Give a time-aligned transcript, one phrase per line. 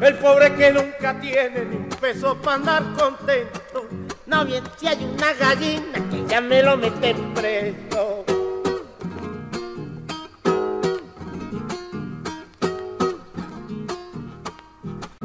[0.00, 3.88] El pobre que nunca tiene ni un peso para andar contento.
[4.26, 8.24] No bien si hay una gallina que ya me lo meten preso.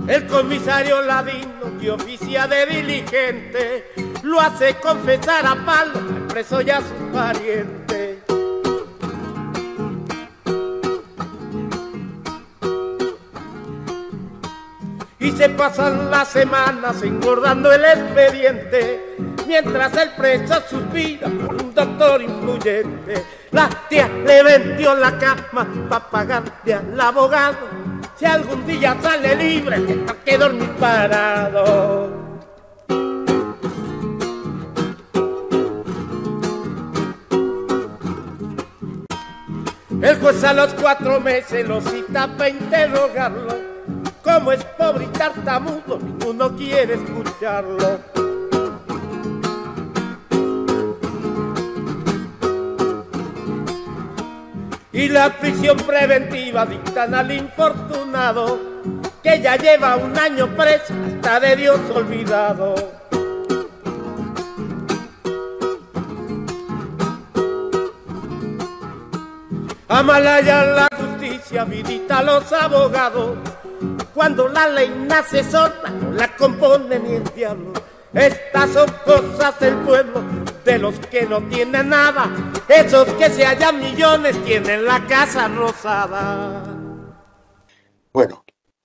[0.08, 3.92] El comisario ladino que oficia de diligente
[4.24, 8.01] lo hace confesar a palo al preso y a sus parientes.
[15.42, 19.16] Se pasan las semanas engordando el expediente,
[19.48, 23.26] mientras el preso suspira por un doctor influyente.
[23.50, 27.58] La tía le vendió la cama para pagarle al abogado.
[28.20, 32.12] Si algún día sale libre, tendrá que dormir parado.
[40.04, 43.71] El juez a los cuatro meses lo cita para interrogarlo.
[44.24, 48.00] Como es pobre y tartamudo, ninguno quiere escucharlo.
[54.94, 58.60] Y la prisión preventiva dictan al infortunado
[59.24, 62.76] que ya lleva un año preso, hasta de Dios olvidado.
[69.88, 73.38] Amalaya la justicia, vidita a los abogados.
[74.14, 77.74] Cuando la ley nace sola, no la compone ni el diablo.
[78.14, 80.22] Estas son cosas del pueblo,
[80.66, 82.30] de los que no tienen nada.
[82.68, 86.62] Esos que se hallan millones tienen la casa rosada.
[88.12, 88.44] Bueno,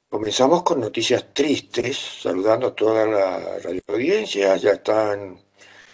[0.08, 4.54] comenzamos con noticias tristes, saludando a toda la radio audiencia.
[4.56, 5.41] Ya están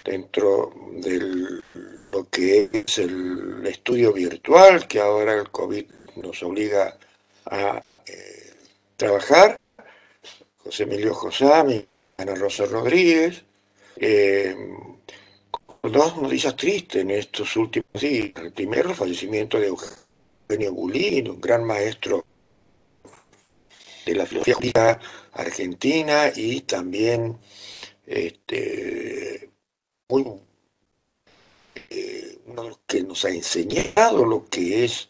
[0.05, 1.63] dentro de
[2.13, 6.99] lo que es el estudio virtual, que ahora el COVID nos obliga
[7.47, 8.42] a eh,
[9.03, 9.59] trabajar.
[10.59, 11.85] José Emilio Josami,
[12.19, 13.43] Ana Rosa Rodríguez.
[13.97, 14.55] Eh,
[15.83, 18.31] dos noticias tristes en estos últimos días.
[18.37, 22.25] El primero, el fallecimiento de Eugenio Bulín, un gran maestro
[24.07, 25.01] de la filosofía
[25.33, 27.39] argentina y también
[28.07, 29.51] este,
[30.09, 30.25] muy,
[31.91, 35.09] eh, uno que nos ha enseñado lo que es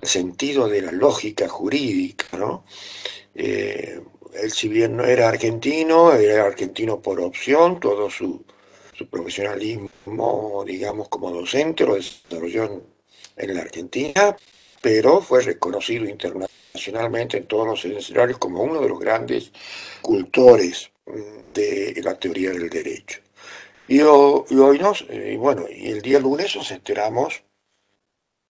[0.00, 2.64] el sentido de la lógica jurídica, ¿no?
[3.34, 4.00] Eh,
[4.34, 8.44] él si bien no era argentino, era argentino por opción, todo su,
[8.94, 12.82] su profesionalismo, digamos, como docente lo desarrolló en,
[13.36, 14.36] en, la Argentina,
[14.80, 19.52] pero fue reconocido internacionalmente en todos los escenarios como uno de los grandes
[20.00, 20.90] cultores
[21.52, 23.20] de la teoría del derecho.
[23.88, 27.42] Y, y hoy nos, y bueno, y el día lunes nos enteramos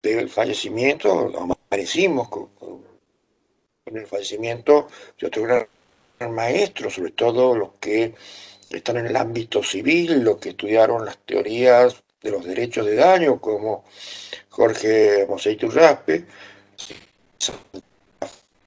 [0.03, 1.33] del fallecimiento,
[1.71, 2.76] amanecimos con, con
[3.87, 4.89] con el fallecimiento
[5.21, 8.15] de otro gran maestro, sobre todo los que
[8.71, 13.41] están en el ámbito civil, los que estudiaron las teorías de los derechos de daño,
[13.41, 13.85] como
[14.49, 16.25] Jorge Mosey Turraspe,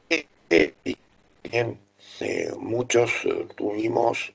[0.09, 0.73] y eh,
[2.57, 4.31] muchos eh, tuvimos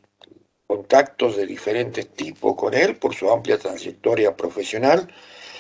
[0.67, 5.09] contactos de diferentes tipos con él por su amplia trayectoria profesional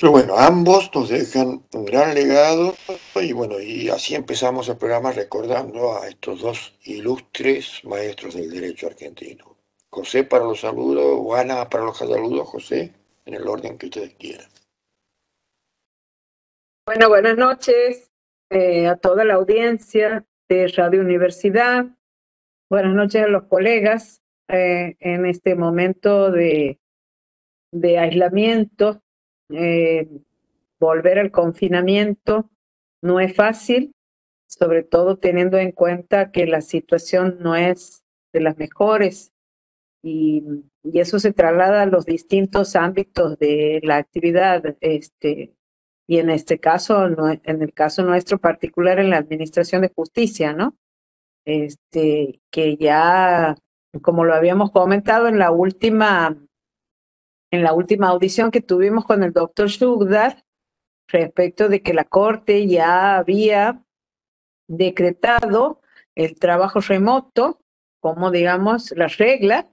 [0.01, 2.75] pero bueno, ambos nos dejan un gran legado
[3.15, 8.89] y bueno, y así empezamos el programa recordando a estos dos ilustres maestros del derecho
[8.89, 9.57] argentino.
[9.91, 12.93] José para los saludos, Juana para los saludos, José,
[13.25, 14.49] en el orden que ustedes quieran.
[16.87, 18.11] Bueno, buenas noches
[18.51, 21.87] eh, a toda la audiencia de Radio Universidad.
[22.69, 26.81] Buenas noches a los colegas eh, en este momento de,
[27.73, 29.04] de aislamiento
[29.51, 30.09] eh,
[30.81, 32.51] volver al confinamiento
[33.03, 33.93] no es fácil,
[34.47, 39.33] sobre todo teniendo en cuenta que la situación no es de las mejores
[40.03, 40.45] y,
[40.83, 44.77] y eso se traslada a los distintos ámbitos de la actividad.
[44.81, 45.55] Este,
[46.07, 50.53] y en este caso, no, en el caso nuestro particular, en la Administración de Justicia,
[50.53, 50.77] ¿no?
[51.47, 53.57] Este, que ya,
[54.03, 56.37] como lo habíamos comentado en la última
[57.55, 60.45] en la última audición que tuvimos con el doctor Shugdar
[61.09, 63.83] respecto de que la Corte ya había
[64.69, 65.81] decretado
[66.15, 67.61] el trabajo remoto
[68.01, 69.71] como, digamos, la regla,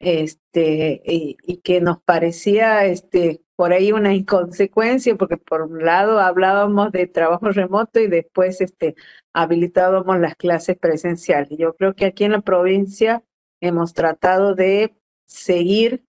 [0.00, 6.20] este, y, y, que nos parecía este, por ahí una inconsecuencia, porque por un lado
[6.20, 8.94] hablábamos de trabajo remoto y después este,
[9.34, 11.58] habilitábamos las clases presenciales.
[11.58, 13.22] Yo creo que aquí en la provincia
[13.60, 16.04] hemos tratado de seguir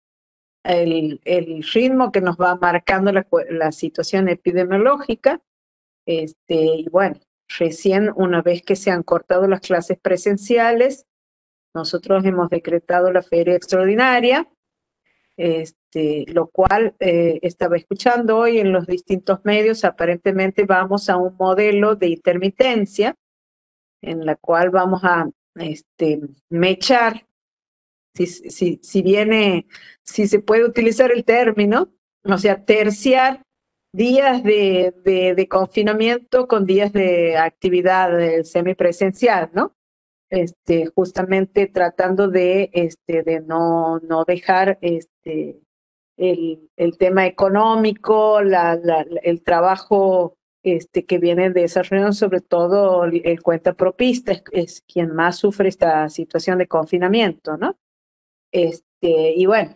[0.66, 1.20] el,
[1.74, 5.42] ritmo que nos va marcando la, la situación epidemiológica.
[6.06, 7.20] Este, y bueno,
[7.60, 11.06] recién una vez que se han cortado las clases presenciales,
[11.74, 14.48] nosotros hemos decretado la feria extraordinaria,
[15.38, 21.36] este, lo cual eh, estaba escuchando hoy en los distintos medios, aparentemente vamos a un
[21.38, 23.16] modelo de intermitencia
[24.02, 27.26] en la cual vamos a este, mechar,
[28.16, 29.68] si, si, si viene,
[30.04, 31.92] si se puede utilizar el término,
[32.24, 33.44] o sea, terciar
[33.94, 39.74] días de, de, confinamiento con días de actividad semipresencial, ¿no?
[40.30, 45.62] Este, justamente tratando de, este, de no, no dejar este,
[46.18, 52.42] el, el tema económico, la, la, el trabajo este, que viene de esa reunión, sobre
[52.42, 57.78] todo el cuenta propista, es, es, quien más sufre esta situación de confinamiento, ¿no?
[58.56, 59.76] Este, y bueno,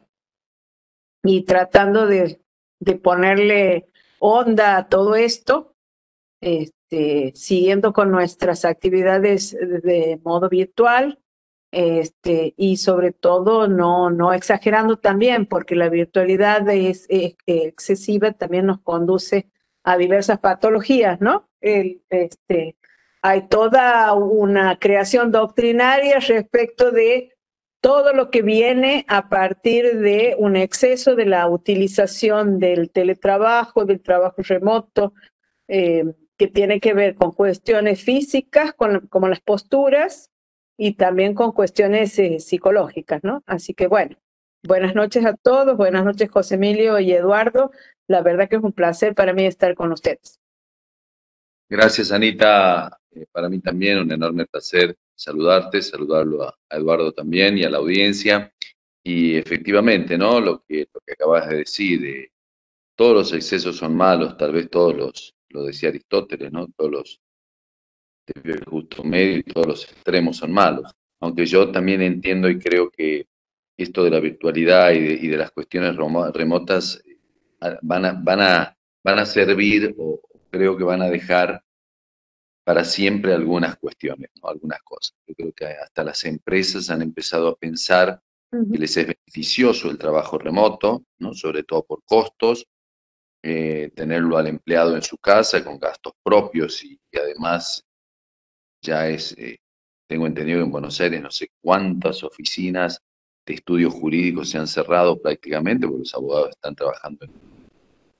[1.22, 2.40] y tratando de,
[2.80, 3.90] de ponerle
[4.20, 5.76] onda a todo esto,
[6.40, 11.20] este, siguiendo con nuestras actividades de modo virtual,
[11.72, 18.66] este, y sobre todo no, no exagerando también, porque la virtualidad es, es excesiva, también
[18.66, 19.50] nos conduce
[19.84, 21.50] a diversas patologías, ¿no?
[21.60, 22.78] Este,
[23.22, 27.34] hay toda una creación doctrinaria respecto de
[27.82, 34.02] todo lo que viene a partir de un exceso de la utilización del teletrabajo, del
[34.02, 35.14] trabajo remoto,
[35.68, 36.04] eh,
[36.38, 40.30] que tiene que ver con cuestiones físicas, con, como las posturas,
[40.78, 43.44] y también con cuestiones eh, psicológicas, ¿no?
[43.46, 44.16] Así que bueno,
[44.64, 47.72] buenas noches a todos, buenas noches José Emilio y Eduardo.
[48.08, 50.40] La verdad que es un placer para mí estar con ustedes.
[51.68, 52.98] Gracias, Anita.
[53.12, 57.78] Eh, para mí también un enorme placer saludarte, saludarlo a, Eduardo también y a la
[57.78, 58.54] audiencia.
[59.04, 60.40] Y efectivamente, ¿no?
[60.40, 62.32] Lo que, lo que acabas de decir, de
[62.96, 66.68] todos los excesos son malos, tal vez todos los, lo decía Aristóteles, ¿no?
[66.76, 67.22] Todos los
[68.44, 70.92] el justo medio y todos los extremos son malos.
[71.20, 73.28] Aunque yo también entiendo y creo que
[73.76, 78.42] esto de la virtualidad y de, y de las cuestiones remotas eh, van a, van,
[78.42, 80.22] a, van a servir o
[80.52, 81.64] creo que van a dejar
[82.70, 84.48] para siempre algunas cuestiones, ¿no?
[84.48, 85.16] algunas cosas.
[85.26, 88.22] Yo creo que hasta las empresas han empezado a pensar
[88.52, 91.34] que les es beneficioso el trabajo remoto, ¿no?
[91.34, 92.68] sobre todo por costos,
[93.42, 97.84] eh, tenerlo al empleado en su casa con gastos propios y, además
[98.84, 99.58] ya es, eh,
[100.08, 103.02] tengo entendido que en Buenos Aires no sé cuántas oficinas
[103.48, 107.26] de estudios jurídicos se han cerrado prácticamente porque los abogados están trabajando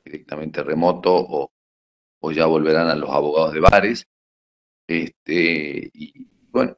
[0.04, 1.52] directamente remoto o,
[2.20, 4.09] o ya volverán a los abogados de bares.
[4.90, 6.76] Este, y bueno,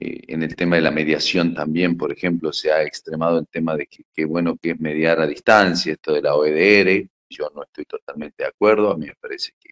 [0.00, 3.76] eh, en el tema de la mediación también, por ejemplo, se ha extremado el tema
[3.76, 7.62] de que qué bueno que es mediar a distancia, esto de la OEDR, yo no
[7.62, 9.70] estoy totalmente de acuerdo, a mí me parece que,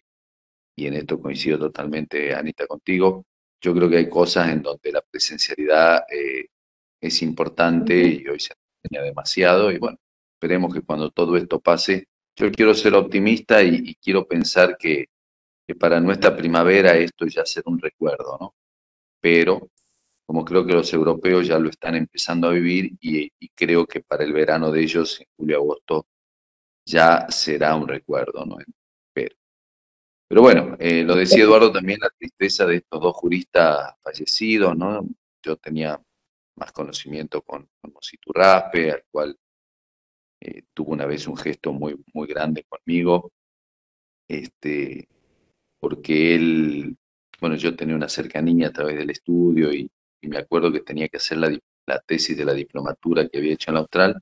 [0.77, 3.25] y en esto coincido totalmente, Anita, contigo,
[3.59, 6.47] yo creo que hay cosas en donde la presencialidad eh,
[7.01, 8.53] es importante y hoy se
[8.83, 9.97] enseña demasiado, y bueno,
[10.35, 12.07] esperemos que cuando todo esto pase,
[12.37, 15.09] yo quiero ser optimista y quiero pensar que
[15.75, 18.55] para nuestra primavera esto ya será un recuerdo, ¿no?
[19.19, 19.69] Pero
[20.31, 24.23] como creo que los europeos ya lo están empezando a vivir y, creo que para
[24.23, 26.07] el verano de ellos, en julio-agosto,
[26.85, 28.57] ya será un recuerdo, ¿no?
[29.13, 35.05] Pero, bueno, eh, lo decía Eduardo también, la tristeza de estos dos juristas fallecidos, ¿no?
[35.43, 36.01] Yo tenía
[36.55, 39.37] más conocimiento con, con Mositurrape, al cual
[40.39, 43.33] eh, tuvo una vez un gesto muy, muy grande conmigo.
[44.29, 45.09] Este,
[45.81, 46.95] porque él,
[47.41, 49.89] bueno, yo tenía una cercanía a través del estudio y,
[50.23, 51.49] me acuerdo que tenía que hacer la,
[52.05, 54.21] tesis de la diplomatura que había hecho en la Austral,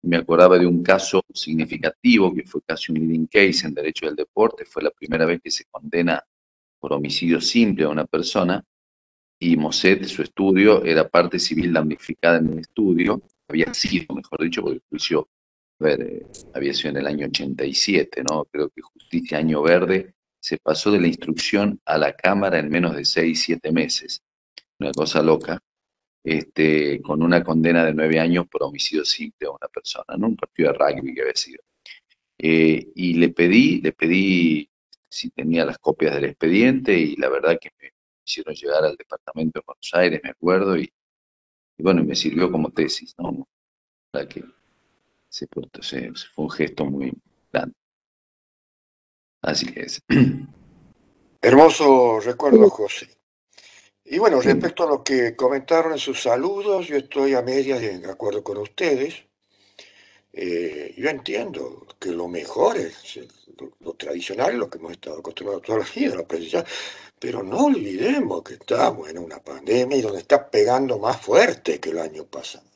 [0.00, 4.06] y me acordaba de un caso significativo que fue casi un leading case en derecho
[4.06, 6.22] del deporte, fue la primera vez que se condena
[6.78, 8.64] por homicidio simple a una persona,
[9.40, 14.62] y Moset, su estudio, era parte civil damnificada en el estudio, había sido, mejor dicho,
[14.62, 15.28] porque el juicio
[15.80, 18.44] a ver, eh, había sido en el año 87, ¿no?
[18.44, 22.96] Creo que Justicia Año Verde se pasó de la instrucción a la Cámara en menos
[22.96, 24.22] de seis, siete meses.
[24.78, 25.60] Una cosa loca.
[26.22, 30.28] Este, con una condena de nueve años por homicidio simple a una persona, ¿no?
[30.28, 31.62] Un partido de rugby que había sido.
[32.38, 34.70] Eh, y le pedí, le pedí
[35.08, 37.92] si tenía las copias del expediente y la verdad que me
[38.24, 40.92] hicieron llegar al departamento de Buenos Aires, me acuerdo, y,
[41.78, 43.48] bueno, me sirvió como tesis, ¿no?
[44.10, 44.44] Para que
[45.28, 45.48] se,
[45.80, 47.12] se, fue un gesto muy
[47.52, 47.74] grande.
[49.42, 50.02] Así es.
[51.40, 53.08] Hermoso recuerdo, José.
[54.04, 58.10] Y bueno, respecto a lo que comentaron en sus saludos, yo estoy a medias de
[58.10, 59.14] acuerdo con ustedes.
[60.32, 63.20] Eh, yo entiendo que lo mejor es
[63.80, 66.66] lo, tradicional, lo que hemos estado acostumbrados toda la vida, lo presencial.
[67.18, 71.90] Pero no olvidemos que estamos en una pandemia y donde está pegando más fuerte que
[71.90, 72.66] el año pasado.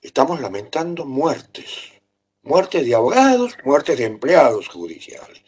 [0.00, 1.99] Estamos lamentando muertes,
[2.42, 5.42] muertes de abogados, muertes de empleados judiciales.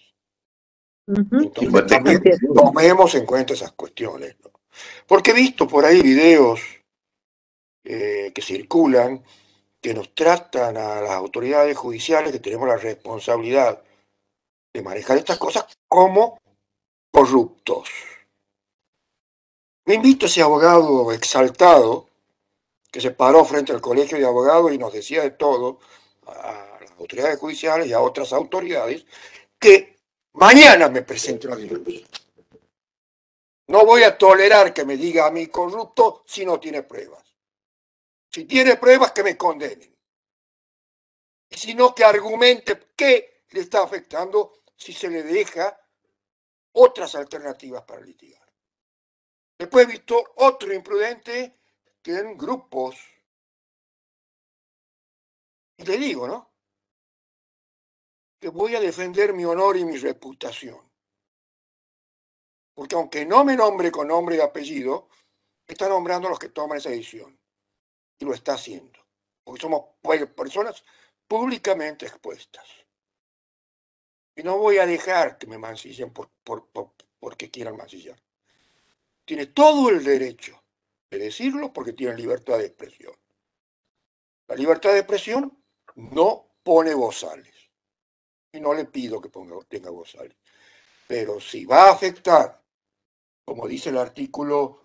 [1.07, 2.23] Entonces también
[2.55, 4.37] tomemos en cuenta esas cuestiones.
[5.07, 6.61] Porque he visto por ahí videos
[7.85, 9.23] eh, que circulan
[9.81, 13.83] que nos tratan a las autoridades judiciales que tenemos la responsabilidad
[14.73, 16.39] de manejar estas cosas como
[17.11, 17.91] corruptos.
[19.85, 22.09] Me invito a ese abogado exaltado
[22.91, 25.81] que se paró frente al colegio de abogados y nos decía de todo
[26.27, 29.05] a autoridades judiciales y a otras autoridades
[29.59, 29.99] que
[30.35, 31.67] mañana me presento a la
[33.69, 37.25] No voy a tolerar que me diga a mí corrupto si no tiene pruebas.
[38.31, 39.95] Si tiene pruebas, que me condenen.
[41.51, 45.79] Y si no, que argumente qué le está afectando si se le deja
[46.73, 48.43] otras alternativas para litigar.
[49.59, 51.61] Después he visto otro imprudente
[52.03, 52.97] que en grupos,
[55.77, 56.52] y le digo, ¿no?
[58.43, 60.81] Que voy a defender mi honor y mi reputación.
[62.75, 65.09] Porque aunque no me nombre con nombre y apellido,
[65.65, 67.39] está nombrando a los que toman esa decisión
[68.19, 68.99] y lo está haciendo,
[69.45, 69.91] porque somos
[70.35, 70.83] personas
[71.29, 72.67] públicamente expuestas.
[74.35, 76.29] Y no voy a dejar que me mancillen por,
[77.21, 78.21] porque quieran mancillar.
[79.25, 80.61] Tiene todo el derecho
[81.13, 83.15] de decirlo porque tiene libertad de expresión.
[84.49, 85.63] La libertad de expresión
[85.95, 87.62] no pone bozales.
[88.53, 90.37] Y no le pido que ponga, tenga bozales.
[91.07, 92.63] Pero si va a afectar,
[93.45, 94.83] como dice el artículo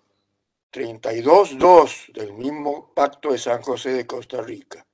[0.72, 4.86] 32.2 del mismo Pacto de San José de Costa Rica.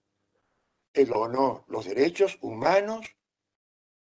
[0.92, 3.06] El honor, los derechos humanos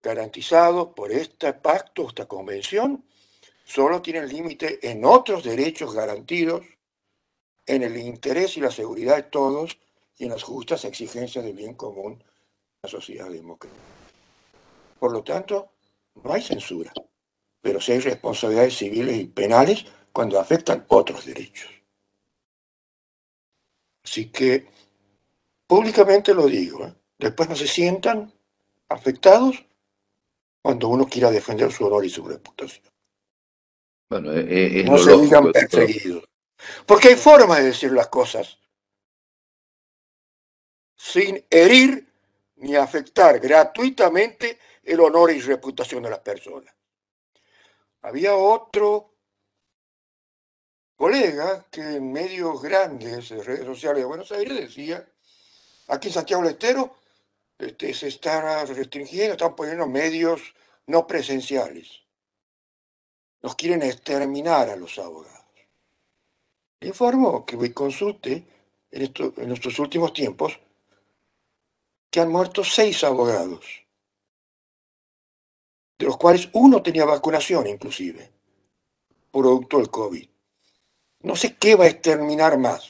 [0.01, 3.05] garantizados por este pacto, esta convención,
[3.63, 6.65] solo tienen límite en otros derechos garantidos,
[7.67, 9.77] en el interés y la seguridad de todos
[10.17, 12.25] y en las justas exigencias del bien común de
[12.81, 14.00] la sociedad democrática.
[15.01, 15.72] Por lo tanto,
[16.24, 16.93] no hay censura,
[17.60, 21.72] pero sí hay responsabilidades civiles y penales cuando afectan otros derechos.
[24.03, 24.67] Así que
[25.65, 26.93] públicamente lo digo, ¿eh?
[27.17, 28.31] después no se sientan
[28.89, 29.65] afectados
[30.62, 32.86] cuando uno quiera defender su honor y su reputación.
[34.08, 36.25] Bueno, eh, eh, no se digan perseguidos.
[36.86, 38.60] Porque hay formas de decir las cosas
[40.96, 42.08] sin herir
[42.58, 46.73] ni afectar gratuitamente el honor y reputación de las personas.
[48.01, 49.13] Había otro
[50.95, 55.07] colega que en medios grandes de redes sociales de Buenos Aires decía,
[55.88, 56.95] aquí en Santiago del Estero
[57.57, 60.41] este, se están restringiendo, están poniendo medios
[60.88, 62.01] no presenciales.
[63.41, 65.41] Nos quieren exterminar a los abogados.
[66.79, 68.45] Le informo que voy consulte
[68.91, 70.59] en estos últimos tiempos
[72.09, 73.80] que han muerto seis abogados,
[76.01, 78.31] de los cuales uno tenía vacunación inclusive,
[79.31, 80.31] producto del COVID
[81.24, 82.88] no sé qué va a exterminar más.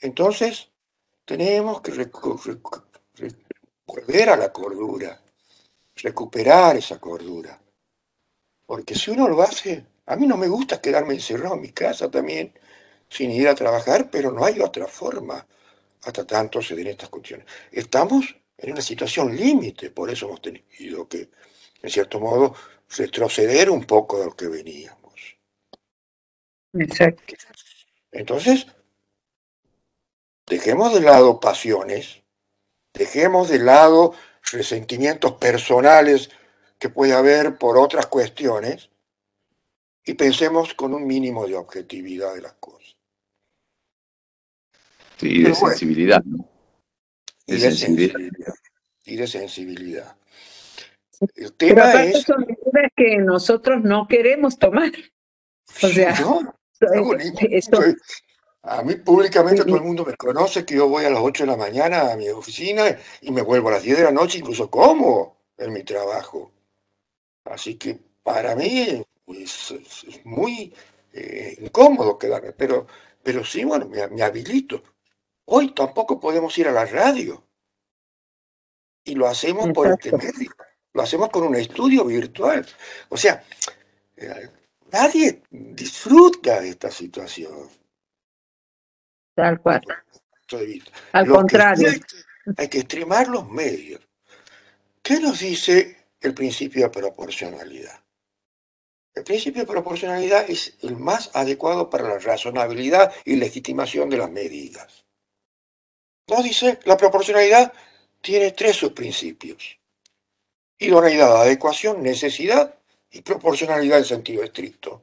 [0.00, 0.70] Entonces,
[1.24, 1.92] tenemos que
[3.86, 5.20] volver a la cordura,
[5.96, 7.60] recuperar esa cordura.
[8.66, 12.10] Porque si uno lo hace, a mí no me gusta quedarme encerrado en mi casa
[12.10, 12.54] también,
[13.08, 15.44] sin ir a trabajar, pero no hay otra forma
[16.02, 17.46] hasta tanto se den estas cuestiones.
[17.72, 21.30] Estamos en una situación límite, por eso hemos tenido que,
[21.82, 22.54] en cierto modo,
[22.96, 24.96] retroceder un poco de lo que venía.
[26.74, 27.34] Exacto.
[28.12, 28.66] Entonces,
[30.46, 32.22] dejemos de lado pasiones,
[32.92, 34.14] dejemos de lado
[34.52, 36.30] resentimientos personales
[36.78, 38.90] que puede haber por otras cuestiones
[40.04, 42.96] y pensemos con un mínimo de objetividad de las cosas.
[45.18, 46.49] Sí, de sensibilidad, ¿no?
[47.50, 48.54] Y de sensibilidad.
[49.04, 50.16] Y de sensibilidad.
[51.34, 52.22] El tema es...
[52.22, 54.92] son medidas que nosotros no queremos tomar.
[55.82, 56.14] O sea,
[58.62, 61.50] a mí públicamente todo el mundo me conoce que yo voy a las 8 de
[61.50, 62.84] la mañana a mi oficina
[63.20, 66.52] y me vuelvo a las 10 de la noche, incluso como en mi trabajo.
[67.44, 70.72] Así que para mí pues, es, muy
[71.12, 72.86] eh, incómodo quedarme, pero,
[73.22, 74.82] pero sí, bueno, me, habilito.
[75.52, 77.44] Hoy tampoco podemos ir a la radio
[79.04, 80.52] y lo hacemos por este medio,
[80.92, 82.66] lo hacemos con un estudio virtual.
[83.08, 83.42] O sea,
[84.16, 84.48] eh,
[84.92, 87.68] Nadie disfruta de esta situación.
[89.34, 89.82] Tal cual.
[91.12, 91.88] Al contrario.
[92.56, 94.00] hay, que extremar los medios.
[95.02, 98.00] ¿Qué nos dice el principio de proporcionalidad?
[99.14, 104.30] El principio de proporcionalidad es el más adecuado para la razonabilidad y legitimación de las
[104.30, 104.99] medidas.
[106.30, 107.72] Nos dice, la proporcionalidad
[108.20, 109.78] tiene tres subprincipios.
[110.78, 112.78] Idoneidad, adecuación, necesidad
[113.10, 115.02] y proporcionalidad en sentido estricto.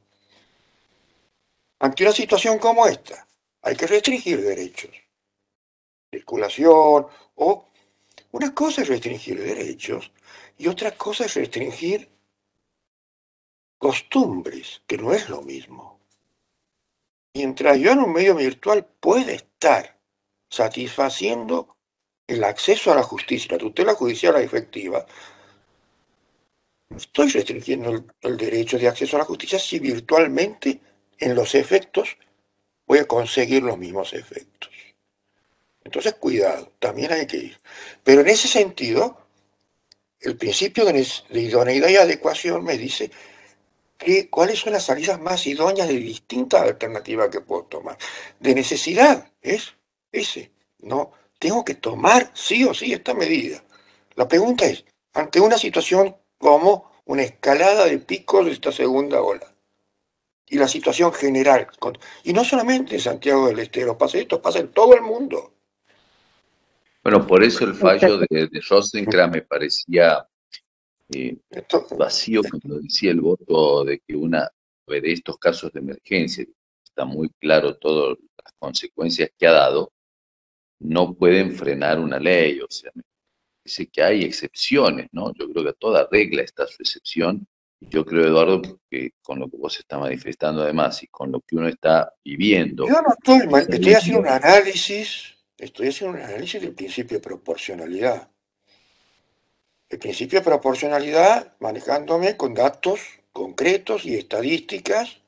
[1.80, 3.28] Ante una situación como esta,
[3.60, 4.90] hay que restringir derechos.
[6.10, 7.64] Circulación o
[8.32, 10.10] una cosa es restringir derechos
[10.56, 12.08] y otra cosa es restringir
[13.76, 16.00] costumbres, que no es lo mismo.
[17.34, 19.97] Mientras yo en un medio virtual puede estar
[20.48, 21.76] satisfaciendo
[22.26, 25.06] el acceso a la justicia, la tutela judicial efectiva,
[26.94, 30.80] estoy restringiendo el, derecho de acceso a la justicia si virtualmente
[31.18, 32.16] en los efectos
[32.86, 34.70] voy a conseguir los mismos efectos.
[35.84, 37.60] Entonces, cuidado, también hay que ir.
[38.04, 39.26] Pero en ese sentido,
[40.20, 43.10] el principio de idoneidad y adecuación me dice
[44.30, 47.98] cuáles son las salidas más idóneas de distintas alternativas que puedo tomar.
[48.38, 49.74] De necesidad, es
[50.12, 50.52] ese.
[50.80, 53.62] No, tengo que tomar sí o sí esta medida.
[54.14, 54.84] La pregunta es,
[55.14, 59.54] ante una situación como una escalada de picos de esta segunda ola,
[60.50, 61.68] y la situación general,
[62.24, 65.54] y no solamente en Santiago del Estero, pasa esto, pasa en todo el mundo.
[67.02, 70.26] Bueno, por eso el fallo de, de me parecía
[71.10, 71.36] eh,
[71.96, 74.50] vacío cuando decía el voto de que una
[74.86, 76.44] de estos casos de emergencia,
[76.84, 79.92] está muy claro todas las consecuencias que ha dado,
[80.80, 82.90] no pueden frenar una ley, o sea,
[83.64, 85.32] dice que hay excepciones, ¿no?
[85.34, 87.46] Yo creo que a toda regla está su excepción,
[87.80, 91.40] y yo creo, Eduardo, que con lo que vos estás manifestando además y con lo
[91.40, 92.86] que uno está viviendo...
[92.88, 98.28] Yo no estoy, estoy haciendo un análisis, estoy haciendo un análisis del principio de proporcionalidad
[99.88, 103.00] el principio de proporcionalidad manejándome con datos
[103.32, 105.20] concretos y estadísticas,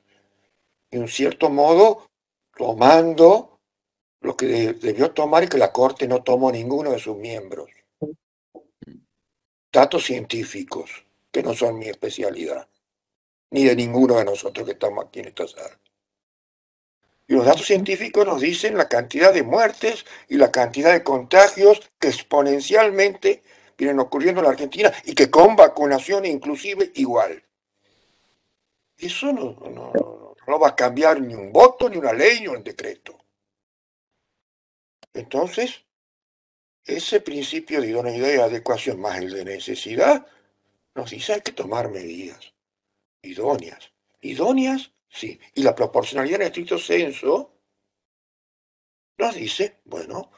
[0.91, 2.07] y un cierto modo
[2.57, 3.60] tomando
[4.21, 7.71] lo que debió tomar y que la Corte no tomó ninguno de sus miembros.
[9.73, 12.69] Datos científicos, que no son mi especialidad,
[13.51, 15.79] ni de ninguno de nosotros que estamos aquí en esta sala.
[17.27, 21.81] Y los datos científicos nos dicen la cantidad de muertes y la cantidad de contagios
[22.01, 23.45] que exponencialmente
[23.79, 27.45] vienen ocurriendo en la Argentina y que con vacunación inclusive igual.
[28.99, 29.57] Eso no,
[30.47, 33.17] no, va a cambiar ni un voto, ni una ley, ni un decreto.
[35.13, 35.85] Entonces,
[36.85, 40.27] ese principio de idoneidad y adecuación más el de necesidad
[40.95, 42.55] nos dice hay que tomar medidas
[43.23, 43.93] idóneas.
[44.21, 45.39] Idóneas, sí.
[45.55, 47.55] Y la proporcionalidad en estricto senso
[49.19, 50.31] nos dice, bueno,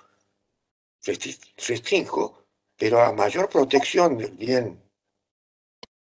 [1.57, 2.43] restringo
[2.83, 4.83] pero a mayor protección del bien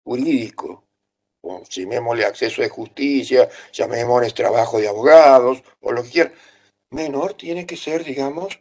[0.03, 0.85] jurídico,
[1.41, 6.33] o llamémosle acceso de justicia, llamémosle trabajo de abogados, o lo que quieran,
[6.89, 8.59] menor tiene que ser, digamos,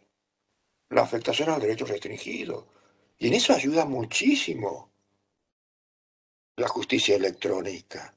[0.90, 2.66] la afectación al derecho restringido.
[3.18, 4.90] Y en eso ayuda muchísimo
[6.56, 8.14] la justicia electrónica.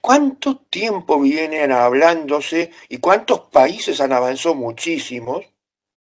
[0.00, 5.44] ¿Cuánto tiempo vienen hablándose y cuántos países han avanzado muchísimos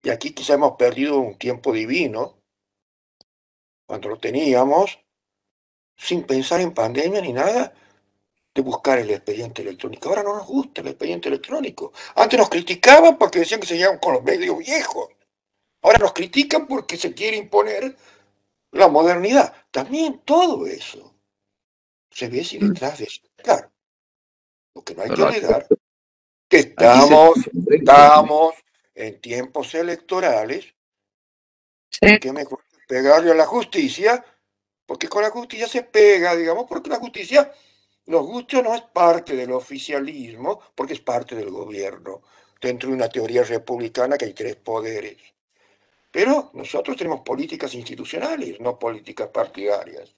[0.07, 2.37] y aquí quizá hemos perdido un tiempo divino,
[3.85, 4.99] cuando lo teníamos,
[5.97, 7.73] sin pensar en pandemia ni nada,
[8.57, 10.09] de buscar el expediente electrónico.
[10.09, 11.93] Ahora no nos gusta el expediente electrónico.
[12.15, 15.09] Antes nos criticaban porque decían que se llevan con los medios viejos.
[15.83, 17.95] Ahora nos critican porque se quiere imponer
[18.71, 19.53] la modernidad.
[19.69, 21.13] También todo eso
[22.09, 23.21] se ve si detrás de eso.
[23.35, 23.71] Claro,
[24.73, 25.67] lo que no hay que olvidar
[26.49, 27.37] que estamos,
[27.69, 28.55] estamos
[28.95, 30.73] en tiempos electorales,
[31.91, 32.19] sí.
[32.19, 34.25] que mejor pegarle a la justicia,
[34.87, 37.53] porque con la justicia se pega, digamos, porque la justicia,
[38.07, 42.21] nos gusta no es parte del oficialismo, porque es parte del gobierno,
[42.61, 45.17] dentro de una teoría republicana que hay tres poderes.
[46.11, 50.15] Pero nosotros tenemos políticas institucionales, no políticas partidarias.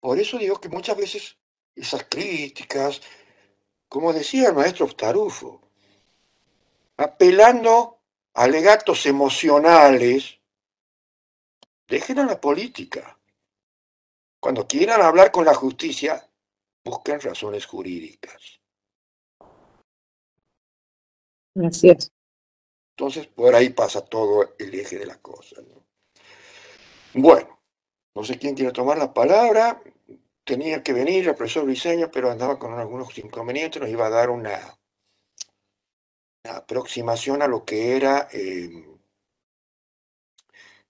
[0.00, 1.36] Por eso digo que muchas veces
[1.76, 3.00] esas críticas,
[3.88, 5.60] como decía el maestro Tarufo,
[6.96, 8.00] apelando
[8.34, 10.40] a alegatos emocionales,
[11.86, 13.18] dejen a la política.
[14.42, 16.28] Cuando quieran hablar con la justicia,
[16.84, 18.60] busquen razones jurídicas.
[21.64, 22.10] Así es.
[22.96, 25.62] Entonces, por ahí pasa todo el eje de la cosa.
[27.14, 27.60] Bueno,
[28.14, 29.80] no sé quién quiere tomar la palabra
[30.44, 34.30] tenía que venir el profesor Briseño, pero andaba con algunos inconvenientes, nos iba a dar
[34.30, 34.78] una,
[36.44, 38.91] aproximación a lo que era eh,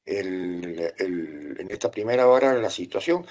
[0.05, 3.27] en esta primera hora la situación,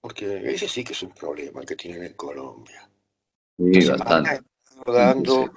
[0.00, 2.88] porque ese sí que es un problema que tienen en Colombia.
[3.58, 4.40] Sí, bastante.
[4.86, 5.52] Dando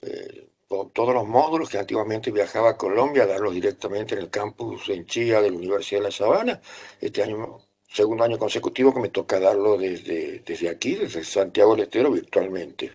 [0.00, 5.06] eh, todos los módulos que antiguamente viajaba a Colombia, darlos directamente en el campus en
[5.06, 6.60] Chía de la Universidad de La Sabana.
[7.00, 11.84] Este año, segundo año consecutivo que me toca darlo desde, desde aquí, desde Santiago del
[11.84, 12.92] Estero, virtualmente,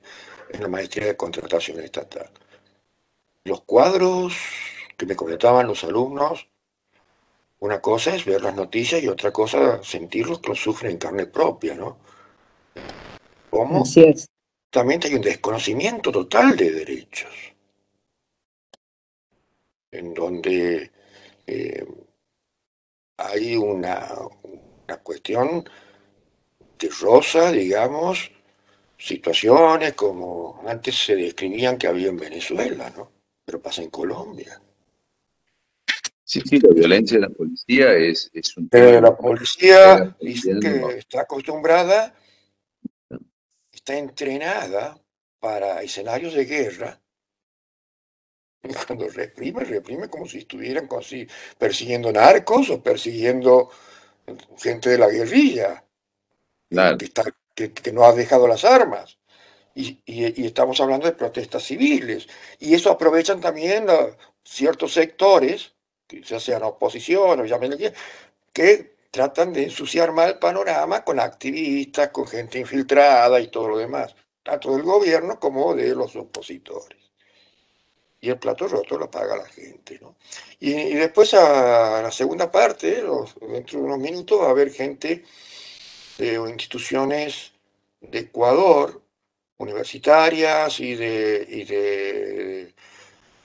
[0.50, 2.30] en la maestría de contratación estatal.
[3.44, 4.36] Los cuadros
[4.98, 6.48] que me comentaban los alumnos,
[7.64, 11.28] una cosa es ver las noticias y otra cosa sentirlos que lo sufren en carne
[11.28, 11.98] propia, ¿no?
[13.50, 13.84] ¿Cómo?
[13.84, 14.28] Así es.
[14.70, 17.34] También hay un desconocimiento total de derechos,
[19.92, 20.92] en donde
[21.48, 21.86] eh,
[23.16, 24.10] hay una,
[24.44, 25.64] una cuestión
[26.78, 28.30] de rosa, digamos,
[28.98, 33.10] situaciones como antes se describían que había en Venezuela, ¿no?
[33.46, 34.62] Pero pasa en Colombia.
[36.26, 39.02] Sí, sí, la violencia de la policía es, es un tema.
[39.02, 42.16] la policía dice que está acostumbrada,
[43.72, 44.98] está entrenada
[45.40, 47.02] para escenarios de guerra.
[48.64, 50.88] Y cuando reprime, reprime como si estuvieran
[51.58, 53.70] persiguiendo narcos o persiguiendo
[54.58, 55.84] gente de la guerrilla.
[56.70, 59.20] Que, está, que, no ha dejado las armas.
[59.76, 62.28] Y, y, estamos hablando de protestas civiles.
[62.60, 63.86] Y eso aprovechan también
[64.44, 65.73] ciertos sectores
[66.22, 67.94] ya sean oposición o llámenle
[68.52, 73.78] que tratan de ensuciar mal el panorama con activistas, con gente infiltrada y todo lo
[73.78, 76.98] demás, tanto del gobierno como de los opositores.
[78.20, 80.00] Y el plato roto lo paga la gente.
[80.02, 80.16] ¿no?
[80.60, 83.04] Y, después a la segunda parte,
[83.42, 85.24] dentro de unos minutos, va a haber gente
[86.18, 87.52] de instituciones
[88.02, 89.04] de Ecuador,
[89.58, 92.74] universitarias y de, y de,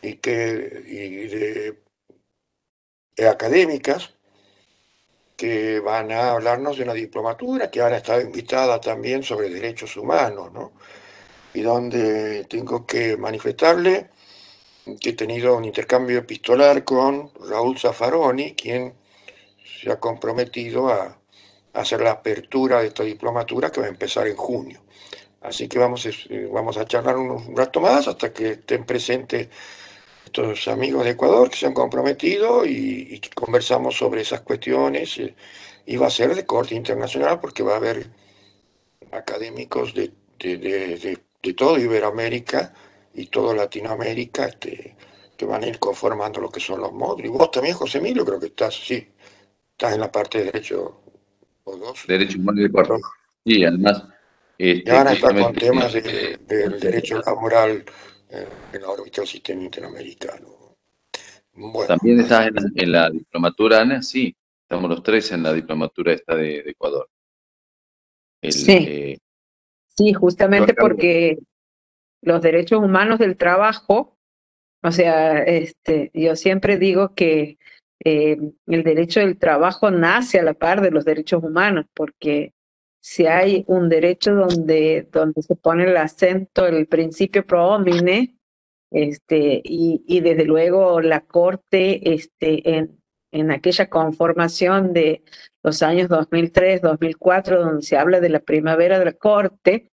[0.01, 1.88] y que, y de
[3.27, 4.11] académicas
[5.37, 10.53] que van a hablarnos de una diplomatura que ahora estado invitada también sobre derechos humanos,
[10.53, 10.73] ¿no?
[11.55, 14.11] Y donde tengo que manifestarle
[15.01, 18.95] que he tenido un intercambio epistolar con Raúl Zaffaroni, quien
[19.81, 21.19] se ha comprometido a
[21.75, 24.81] hacer la apertura de esta diplomatura que va a empezar en junio.
[25.41, 29.49] Así que vamos, eh, vamos a charlar un rato más hasta que estén presentes
[30.29, 35.19] estos amigos de Ecuador que se han comprometido y, conversamos sobre esas cuestiones.
[35.19, 35.35] Eh,
[35.87, 38.11] y va a ser de corte internacional porque va a haber
[39.11, 40.59] académicos de, de,
[41.43, 42.75] de, todo Iberoamérica
[43.15, 44.95] y toda Latinoamérica este,
[45.35, 47.25] que van a ir conformando lo que son los módulos.
[47.25, 49.09] Y vos también, José Emilio, creo que estás, sí,
[49.73, 51.01] estás en la parte de derecho
[51.65, 52.05] o dos.
[52.07, 52.95] Derecho humano y deporte.
[53.45, 54.05] Y además...
[54.59, 57.85] Este, ya van a estar con temas del derecho laboral
[58.31, 60.77] en la órbita del sistema interamericano.
[61.87, 66.59] También estás en, la diplomatura, Ana, sí, estamos los tres en la diplomatura esta de,
[66.61, 67.09] Ecuador.
[68.43, 68.73] sí.
[68.73, 69.19] Eh,
[69.97, 71.39] sí, justamente porque
[72.23, 74.17] los derechos humanos del trabajo,
[74.83, 77.59] o sea, este, yo siempre digo que
[78.05, 82.53] eh, el derecho del trabajo nace a la par de los derechos humanos, porque
[83.09, 88.37] si hay un derecho donde, donde se pone el acento, el principio pro homine,
[88.91, 93.01] este, y, y desde luego la Corte este, en,
[93.33, 95.23] en aquella conformación de
[95.63, 99.91] los años 2003, 2004, donde se habla de la primavera de la Corte,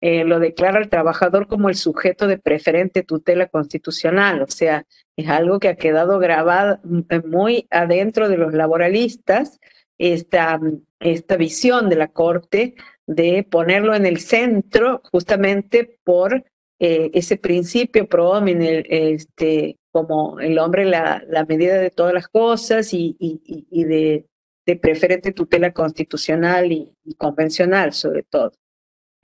[0.00, 5.28] eh, lo declara el trabajador como el sujeto de preferente tutela constitucional, o sea, es
[5.28, 6.80] algo que ha quedado grabado
[7.26, 9.60] muy adentro de los laboralistas,
[9.98, 10.58] esta,
[11.00, 12.74] esta visión de la Corte
[13.06, 16.44] de ponerlo en el centro justamente por
[16.78, 22.94] eh, ese principio pro este, como el hombre la, la, medida de todas las cosas
[22.94, 24.26] y, y, y de,
[24.64, 28.52] de, preferente tutela constitucional y, convencional sobre todo.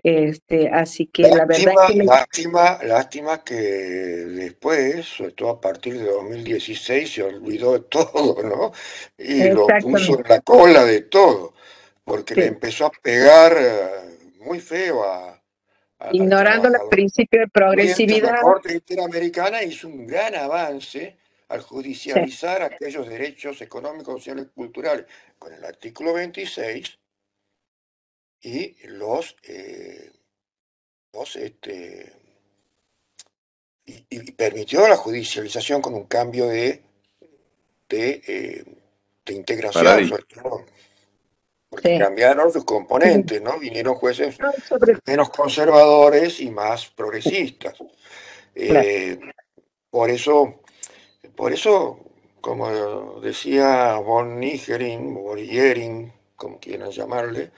[0.03, 2.05] Este, así que la verdad que...
[2.05, 8.73] Lástima, lástima que después, sobre todo a partir de 2016, se olvidó de todo, ¿no?
[9.17, 11.55] Y lo puso en la cola de todo,
[12.07, 15.43] porque le empezó a pegar eh, muy feo a...
[16.13, 18.31] Ignorando los principios de progresividad.
[18.31, 21.17] La Corte Interamericana hizo un gran avance
[21.49, 26.97] al judicializar aquellos derechos económicos, sociales y culturales con el artículo 26
[28.43, 30.13] y los, eh,
[31.13, 32.13] los este,
[33.85, 36.85] y, permitió la judicialización con un cambio de,
[37.89, 38.65] de, eh,
[39.25, 40.13] de integración,
[41.83, 43.59] porque cambiaron sus componentes, ¿no?
[43.59, 44.37] Vinieron jueces
[45.07, 47.75] menos conservadores y más progresistas.
[48.55, 49.19] Eh,
[49.91, 50.61] por eso,
[51.35, 52.01] por eso
[52.47, 57.51] como decía von Nigering, o Yering, como quieran llamarle,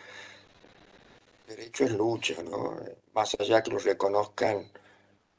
[1.46, 2.74] derecho es lucha, ¿no?
[3.12, 4.66] Más allá que los reconozcan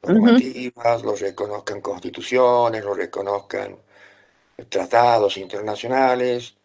[0.04, 3.76] normativas, los reconozcan constituciones, los reconozcan
[4.70, 6.59] tratados internacionales,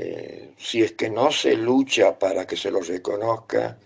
[0.00, 3.76] eh, si es que no se lucha para que se los reconozca,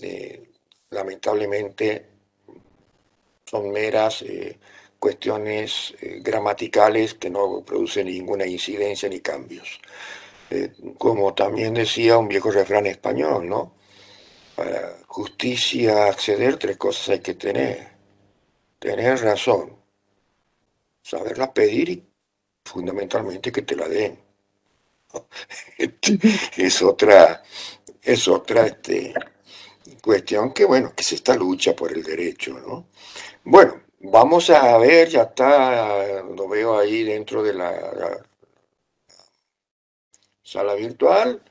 [0.00, 0.50] eh,
[0.90, 2.06] lamentablemente
[3.44, 4.56] son meras eh,
[4.96, 9.80] cuestiones gramaticales que no producen ninguna incidencia ni cambios.
[10.98, 13.74] como también decía un viejo refrán español, ¿no?
[14.54, 17.88] Para justicia acceder, tres cosas hay que tener.
[18.78, 19.76] Tener razón,
[21.02, 22.04] saberla pedir y
[22.64, 24.23] fundamentalmente que te la den.
[26.56, 27.42] es otra,
[28.02, 29.14] es otra este,
[30.02, 32.88] cuestión que, bueno, que es esta lucha por el derecho, ¿no?
[33.44, 38.22] Bueno, vamos a ver, ya está, lo veo ahí dentro de la,
[40.42, 41.42] sala virtual,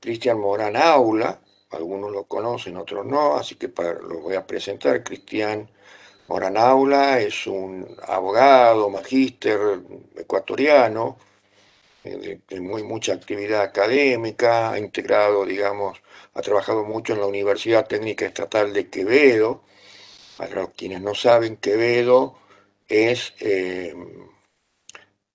[0.00, 5.02] Cristian Morán Aula, algunos lo conocen, otros no, así que para, lo voy a presentar.
[5.02, 5.68] Cristian
[6.28, 9.80] Morán Aula es un abogado, magíster
[10.16, 11.18] ecuatoriano,
[12.04, 16.00] de, muy mucha actividad académica, ha integrado, digamos,
[16.34, 19.62] ha trabajado mucho en la Universidad Técnica Estatal de Quevedo.
[20.36, 22.36] Para quienes no saben, Quevedo
[22.88, 23.94] es, eh,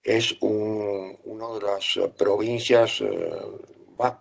[0.04, 3.32] es una de las provincias eh,
[3.98, 4.14] más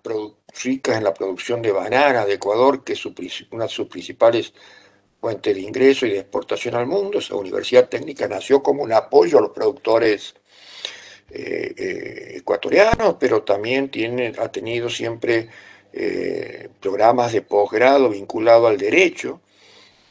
[0.62, 3.04] ricas en la producción de banana de Ecuador, que es
[3.50, 4.54] una de sus principales
[5.20, 7.18] fuentes de ingreso y de exportación al mundo.
[7.18, 10.34] Esa universidad técnica nació como un apoyo a los productores
[11.30, 15.48] eh, eh, ecuatorianos, pero también tiene, ha tenido siempre
[15.92, 19.42] eh, programas de posgrado vinculados al derecho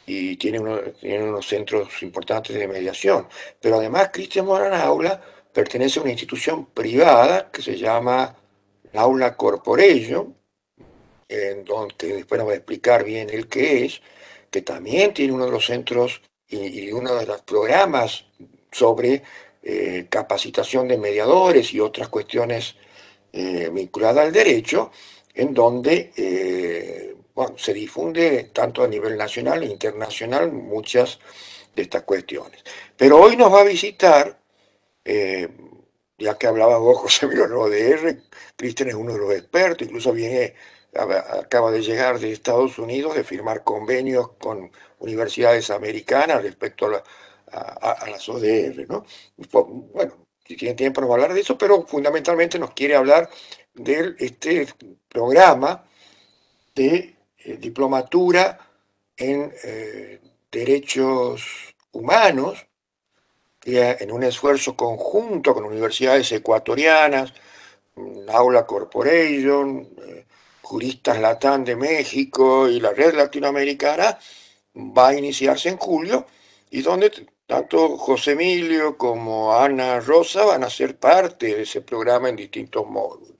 [0.06, 3.26] y tiene, unos centros importantes de mediación.
[3.60, 5.20] Pero además Cristian Morán Aula
[5.52, 8.36] pertenece a una institución privada que se llama
[8.94, 10.36] Aula Corporation,
[11.28, 14.00] en donde después nos va a explicar bien el qué es,
[14.52, 18.24] que también tiene uno de los centros y uno de los programas
[18.70, 19.22] sobre
[19.70, 22.76] eh, capacitación de mediadores y otras cuestiones
[23.34, 24.90] eh, vinculadas al derecho,
[25.34, 27.14] en donde eh,
[27.56, 31.18] se difunde tanto a nivel nacional e internacional muchas
[31.76, 32.64] de estas cuestiones.
[32.96, 34.40] Pero hoy nos va a visitar,
[35.04, 38.18] ya que hablaba vos, José Miguel de R,
[38.56, 40.54] Cristian es uno de los expertos, incluso viene,
[40.94, 47.04] acaba de llegar de Estados Unidos de firmar convenios con universidades americanas respecto a la
[47.52, 49.04] a, las ODR, ¿no?
[49.92, 53.28] Bueno, si tiene tiempo nos va a hablar de eso, pero fundamentalmente nos quiere hablar
[53.74, 54.66] de este
[55.08, 55.84] programa
[56.74, 58.58] de eh, diplomatura
[59.16, 62.64] en eh, derechos humanos,
[63.64, 67.34] en un esfuerzo conjunto con universidades ecuatorianas,
[68.28, 70.26] Aula Corporation, eh,
[70.62, 74.18] Juristas Latán de México y la Red Latinoamericana,
[74.76, 76.26] va a iniciarse en julio
[76.70, 77.10] y donde
[77.46, 82.86] tanto José Emilio como Ana Rosa van a ser parte de ese programa en distintos
[82.86, 83.38] módulos.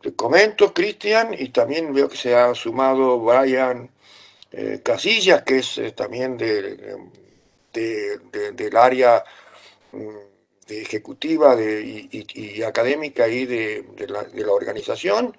[0.00, 3.90] Te comento, Cristian, y también veo que se ha sumado Brian
[4.52, 6.98] eh, Casillas, que es eh, también de,
[7.72, 9.24] del área
[9.92, 10.08] mm,
[10.68, 15.36] ejecutiva y, académica y de, la, organización.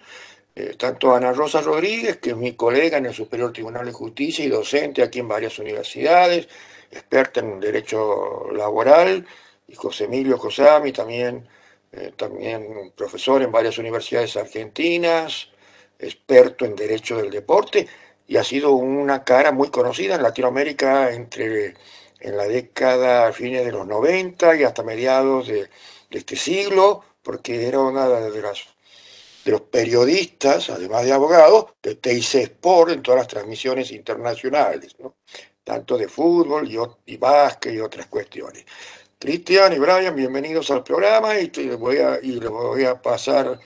[0.56, 4.44] Eh, tanto Ana Rosa Rodríguez, que es mi colega en el Superior Tribunal de Justicia
[4.44, 6.48] y docente aquí en varias universidades,
[6.92, 9.26] experta en derecho laboral,
[9.68, 11.48] y José Emilio Cosami, también,
[11.92, 15.50] eh, también profesor en varias universidades argentinas,
[15.98, 17.88] experto en derecho del deporte,
[18.28, 21.76] y ha sido una cara muy conocida en Latinoamérica entre
[22.20, 25.70] en la década, fines de los 90 y hasta mediados de,
[26.10, 28.76] este siglo, porque era una de las
[29.46, 34.96] los periodistas, además de abogados, de TIC Sport en todas las transmisiones internacionales.
[35.00, 35.16] ¿no?
[35.66, 36.78] Tanto de fútbol y,
[37.12, 38.66] y básquet y otras cuestiones.
[39.18, 43.60] Cristian y Brian, bienvenidos al programa y, te voy a, y le voy a pasar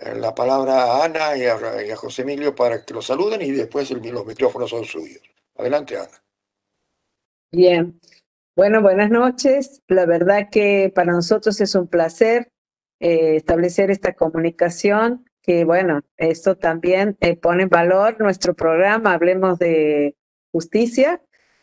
[0.00, 3.90] eh, la palabra a Ana y a, José Emilio para que lo saluden y después
[3.90, 5.22] los micrófonos son suyos.
[5.56, 6.22] Adelante, Ana.
[7.52, 8.00] Bien.
[8.56, 9.82] Bueno, buenas noches.
[9.86, 12.50] La verdad que para nosotros es un placer
[12.98, 19.60] eh, establecer esta comunicación, que bueno, esto también eh, pone en valor nuestro programa, hablemos
[19.60, 20.16] de
[20.50, 21.22] justicia,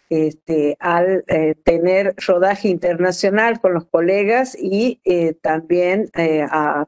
[0.10, 6.88] este, al eh, tener rodaje internacional con los colegas y eh, también eh, a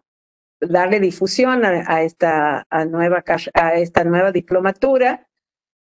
[0.60, 5.28] darle difusión a, esta nueva a esta nueva diplomatura.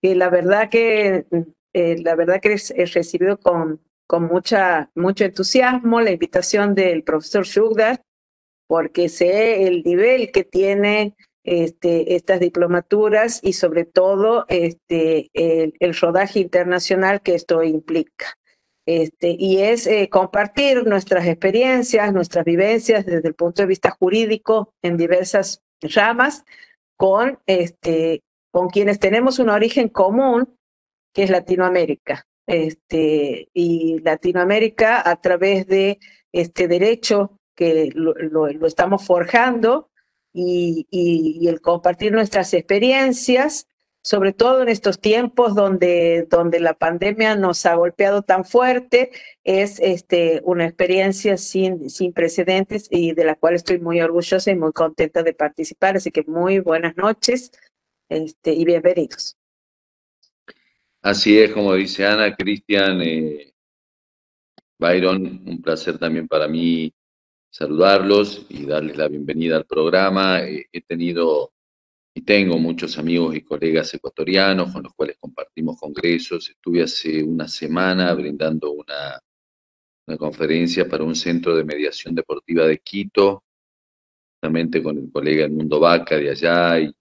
[0.02, 1.26] Que la verdad que
[1.72, 8.02] la verdad que he recibido con con mucha, mucho entusiasmo la invitación del profesor Shugdar,
[8.66, 16.40] porque sé el nivel que tiene este, estas diplomaturas y sobre todo este, el, rodaje
[16.40, 18.38] internacional que esto implica.
[18.86, 24.74] Este, y es eh, compartir nuestras experiencias, nuestras vivencias desde el punto de vista jurídico
[24.82, 26.44] en diversas ramas
[26.96, 30.56] con, este, con quienes tenemos un origen común,
[31.12, 32.26] que es Latinoamérica.
[32.46, 35.98] Este, y Latinoamérica a través de
[36.30, 39.90] este derecho que lo, estamos forjando
[40.34, 43.68] y, y, el compartir nuestras experiencias,
[44.02, 49.12] sobre todo en estos tiempos donde, donde la pandemia nos ha golpeado tan fuerte,
[49.44, 54.56] es este, una experiencia sin, sin precedentes y de la cual estoy muy orgullosa y
[54.56, 55.96] muy contenta de participar.
[55.96, 57.52] Así que muy buenas noches
[58.08, 59.36] este, y bienvenidos.
[61.00, 63.54] Así es, como dice Ana, Cristian, eh,
[64.78, 66.92] Byron, un placer también para mí
[67.54, 70.42] saludarlos y darles la bienvenida al programa.
[70.42, 71.52] Eh, he tenido
[72.12, 76.50] y tengo muchos amigos y colegas ecuatorianos con los cuales compartimos congresos.
[76.50, 79.20] Estuve hace una semana brindando una,
[80.08, 83.44] una conferencia para un centro de mediación deportiva de Quito,
[84.32, 86.92] justamente con el colega Mundo Vaca de allá y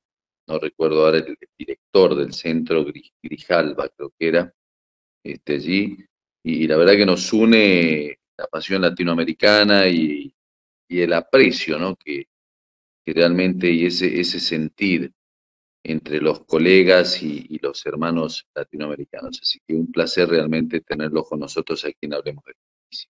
[0.48, 2.86] no recuerdo ahora el, director del centro,
[3.24, 4.54] Grijalba creo que era,
[5.24, 5.98] este, allí,
[6.44, 10.34] y, la verdad que nos une la pasión latinoamericana y,
[10.90, 11.96] el aprecio, ¿no?
[11.96, 12.28] Que,
[13.06, 15.14] realmente, y ese, ese sentir
[15.84, 19.40] entre los colegas y, los hermanos latinoamericanos.
[19.42, 23.10] Así que un placer realmente tenerlos con nosotros aquí en Hablemos de Justicia.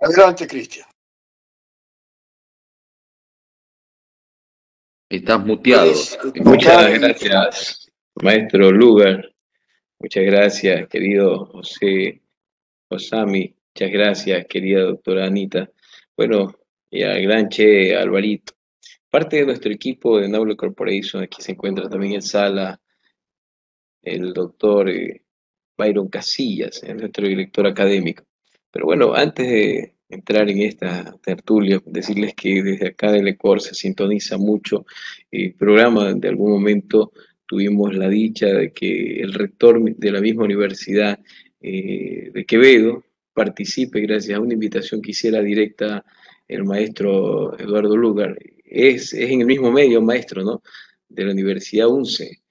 [0.00, 0.86] Adelante, Cristian.
[5.08, 5.92] Estás muteado.
[6.36, 7.90] Muchas gracias,
[8.22, 9.34] maestro Lugar.
[9.98, 12.22] Muchas gracias, querido José
[12.88, 13.54] Osami.
[13.74, 15.70] Muchas gracias, querida doctora Anita.
[16.16, 16.52] Bueno,
[16.90, 18.52] y al gran Che Alvarito.
[19.08, 22.80] Parte de nuestro equipo de Noble Corporation, aquí se encuentra también en sala
[24.02, 25.22] el doctor eh,
[25.78, 28.24] Byron Casillas, nuestro director académico.
[28.72, 33.74] Pero bueno, antes de entrar en esta tertulia, decirles que desde acá del Ecuador se
[33.74, 34.84] sintoniza mucho
[35.30, 36.12] el programa.
[36.12, 37.12] De algún momento
[37.46, 41.20] tuvimos la dicha de que el rector de la misma universidad
[41.60, 43.04] eh, de Quevedo
[43.40, 46.04] participe gracias a una invitación que hiciera directa
[46.46, 48.36] el maestro Eduardo Lugar.
[48.66, 50.62] Es, es en el mismo medio, maestro, ¿no?
[51.08, 52.42] De la Universidad UNCE,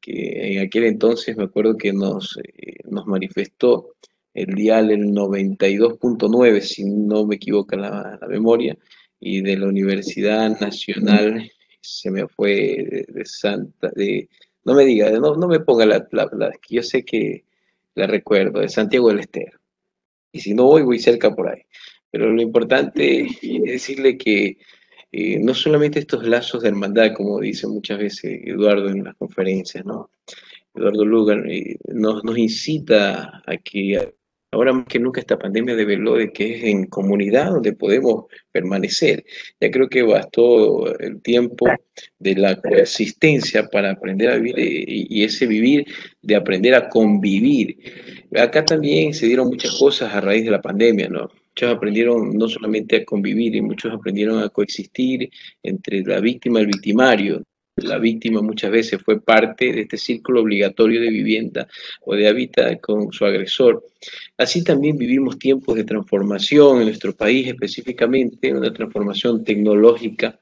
[0.00, 3.96] que en aquel entonces me acuerdo que nos, eh, nos manifestó
[4.34, 8.78] el dial el 92.9, si no me equivoco la, la, memoria,
[9.18, 14.28] y de la Universidad Nacional, se me fue de, Santa, de,
[14.64, 17.44] no me diga, no, no me ponga la, la, yo sé que
[17.96, 19.58] la recuerdo, de Santiago del Estero.
[20.36, 21.62] Y si no voy, voy cerca por ahí.
[22.10, 24.58] Pero lo importante es decirle que
[25.12, 29.84] eh, no solamente estos lazos de hermandad, como dice muchas veces Eduardo en las conferencias,
[29.86, 30.10] ¿no?
[30.74, 34.12] Eduardo Lugar eh, nos, nos incita a que
[34.52, 39.24] Ahora más que nunca esta pandemia develó de que es en comunidad donde podemos permanecer.
[39.60, 41.66] Ya creo que bastó el tiempo
[42.18, 45.84] de la coexistencia para aprender a vivir eh, y ese vivir
[46.22, 47.76] de aprender a convivir.
[48.36, 51.28] Acá también se dieron muchas cosas a raíz de la pandemia, ¿no?
[51.48, 55.30] Muchos aprendieron no solamente a convivir, y muchos aprendieron a coexistir
[55.62, 57.42] entre la víctima y el victimario,
[57.76, 61.68] la víctima muchas veces fue parte de este círculo obligatorio de vivienda
[62.02, 63.84] o de hábitat con su agresor.
[64.38, 70.40] Así también vivimos tiempos de transformación en nuestro país, específicamente una transformación tecnológica.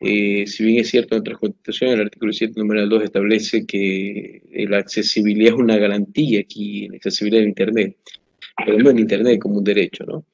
[0.00, 4.78] Eh, si bien es cierto, nuestra Constitución, el artículo 7, número 2, establece que la
[4.78, 7.96] accesibilidad es una garantía aquí, la accesibilidad de Internet,
[8.56, 10.24] pero no en Internet como un derecho, ¿no?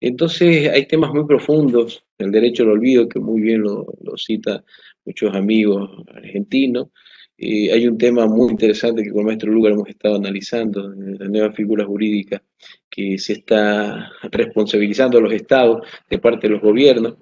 [0.00, 4.62] Entonces hay temas muy profundos, el derecho al olvido, que muy bien lo cita
[5.04, 6.88] muchos amigos argentinos.
[7.38, 11.52] hay un tema muy interesante que con el maestro Lugar hemos estado analizando, la nueva
[11.52, 12.42] figura jurídica
[12.88, 17.16] que se está responsabilizando a los estados de parte de los gobiernos.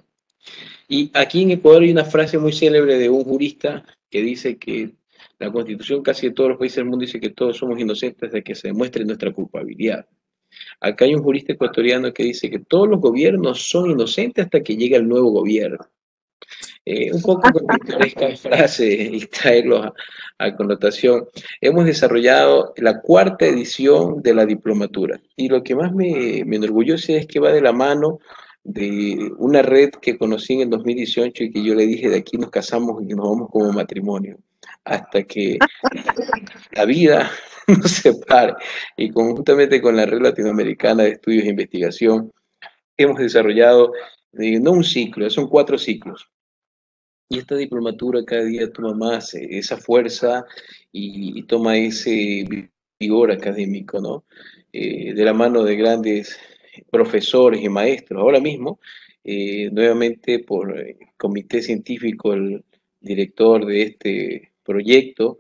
[0.89, 4.91] Y aquí en Ecuador hay una frase muy célebre de un jurista que dice que
[5.39, 8.43] la constitución casi de todos los países del mundo dice que todos somos inocentes de
[8.43, 10.07] que se demuestre nuestra culpabilidad.
[10.81, 14.77] Acá hay un jurista ecuatoriano que dice que todos los gobiernos son inocentes hasta que
[14.77, 15.79] llega el nuevo gobierno.
[16.85, 19.93] Eh, un poco con esta frase y traerlo
[20.39, 21.27] a, connotación,
[21.61, 27.19] hemos desarrollado la cuarta edición de la diplomatura y lo que más me, me enorgullece
[27.19, 28.19] es que va de la mano
[28.65, 32.37] de una red que conocí en el 2018 y que yo le dije de aquí
[32.37, 34.39] nos casamos y nos vamos como matrimonio
[34.85, 35.59] hasta que
[36.73, 37.31] la vida
[37.67, 38.55] no se pare.
[38.97, 42.33] Y conjuntamente con la Red Latinoamericana de Estudios e Investigación,
[42.97, 43.93] hemos desarrollado
[44.33, 46.29] no un ciclo, son cuatro ciclos.
[47.29, 50.45] Y esta diplomatura cada día toma más eh, esa fuerza
[50.93, 52.45] y, toma ese
[52.99, 54.25] vigor académico, ¿no?
[54.73, 56.39] Eh, de la mano de grandes
[56.91, 58.21] profesores y maestros.
[58.21, 58.81] Ahora mismo,
[59.25, 62.65] nuevamente por el comité científico, el
[63.01, 65.39] director de este proyecto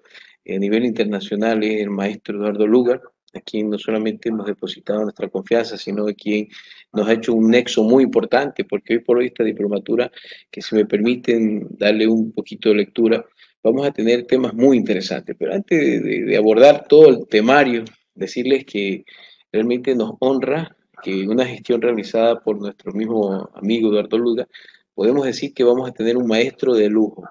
[0.48, 3.00] a nivel internacional es el maestro Eduardo Lugar,
[3.32, 6.48] a quien no solamente hemos depositado nuestra confianza, sino a quien
[6.92, 10.10] nos ha hecho un nexo muy importante, porque hoy por hoy esta diplomatura,
[10.50, 13.24] que si me permiten darle un poquito de lectura,
[13.62, 15.36] vamos a tener temas muy interesantes.
[15.38, 19.04] Pero antes de, abordar todo el temario, decirles que
[19.52, 24.48] realmente nos honra que una gestión realizada por nuestro mismo amigo Eduardo Luga,
[24.94, 27.24] podemos decir que vamos a tener un maestro de lujo,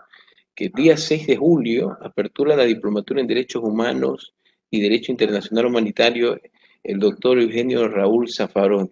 [0.56, 4.34] que día 6 de julio apertura la diplomatura en Derechos Humanos
[4.70, 6.39] y Derecho Internacional Humanitario
[6.84, 8.91] el doctor Eugenio Raúl Zafarón,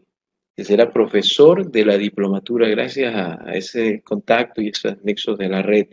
[0.55, 5.61] que será profesor de la diplomatura gracias a, ese contacto y esos nexos de la
[5.61, 5.87] red.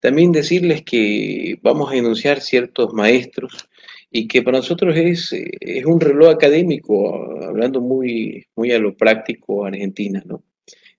[0.00, 3.68] También decirles que vamos a enunciar ciertos maestros
[4.10, 9.64] y que para nosotros es, es un reloj académico, hablando muy, muy a lo práctico
[9.64, 10.42] Argentina, ¿no?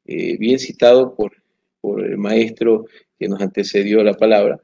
[0.06, 1.34] Eh, bien citado por,
[1.82, 2.86] por el maestro
[3.20, 4.60] que nos antecedió la palabra,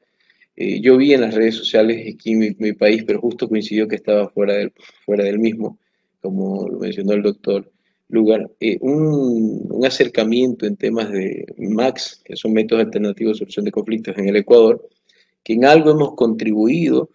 [0.55, 3.95] eh, yo vi en las redes sociales aquí en mi, país, pero justo coincidió que
[3.95, 4.73] estaba fuera del,
[5.05, 5.79] fuera del mismo,
[6.21, 7.71] como lo mencionó el doctor
[8.09, 13.65] Lugar, eh, un, un, acercamiento en temas de MAX, que son métodos alternativos de solución
[13.65, 14.87] de conflictos en el Ecuador,
[15.43, 17.09] que en algo hemos contribuido,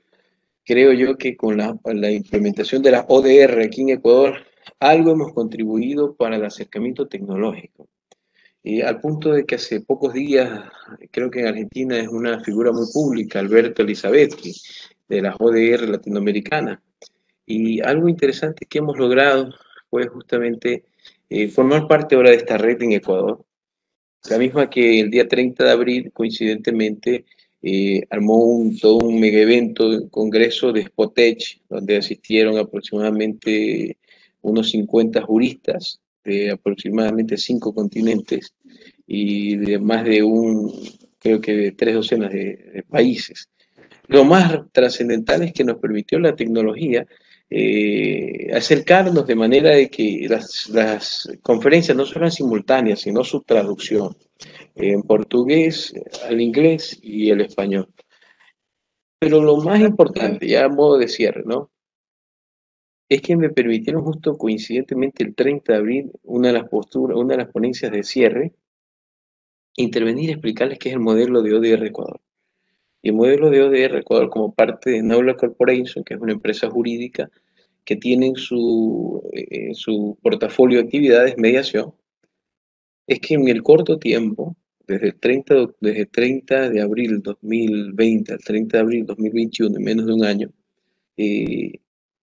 [0.64, 4.38] creo yo que con la, la implementación de la ODR aquí en Ecuador,
[4.80, 7.88] algo hemos contribuido para el acercamiento tecnológico
[8.84, 10.62] al punto de que hace pocos días,
[11.10, 14.52] creo que en Argentina es una figura muy pública, Alberto Elizabetti,
[15.08, 16.82] de la ODR latinoamericana.
[17.46, 19.54] Y algo interesante que hemos logrado
[19.88, 20.84] fue justamente
[21.30, 23.44] eh, formar parte ahora de esta red en Ecuador,
[24.28, 27.24] la misma que el día 30 de abril, coincidentemente,
[27.62, 33.96] eh, armó un, todo un mega evento, un congreso de Spotech, donde asistieron aproximadamente
[34.42, 38.54] unos 50 juristas de aproximadamente cinco continentes
[39.06, 40.72] y de más de un,
[41.18, 43.48] creo que de tres docenas de, países.
[44.06, 47.06] Lo más trascendental es que nos permitió la tecnología
[47.50, 54.14] eh, acercarnos de manera de que las, las, conferencias no fueran simultáneas, sino su traducción
[54.74, 55.94] en portugués,
[56.28, 57.88] al inglés y el español.
[59.18, 61.70] Pero lo más importante, ya a modo de cierre, ¿no?
[63.08, 67.34] Es que me permitieron justo coincidentemente el 30 de abril, una de las posturas, una
[67.34, 68.52] de las ponencias de cierre,
[69.76, 72.20] intervenir y explicarles qué es el modelo de ODR Ecuador.
[73.00, 76.68] Y el modelo de ODR Ecuador como parte de Naula Corporation, que es una empresa
[76.68, 77.30] jurídica
[77.84, 81.94] que tiene en su, eh, su portafolio de actividades mediación,
[83.06, 84.54] es que en el corto tiempo,
[84.86, 90.06] desde el 30, desde 30 de abril 2020 al 30 de abril 2021, en menos
[90.06, 90.50] de un año,
[91.16, 91.72] eh,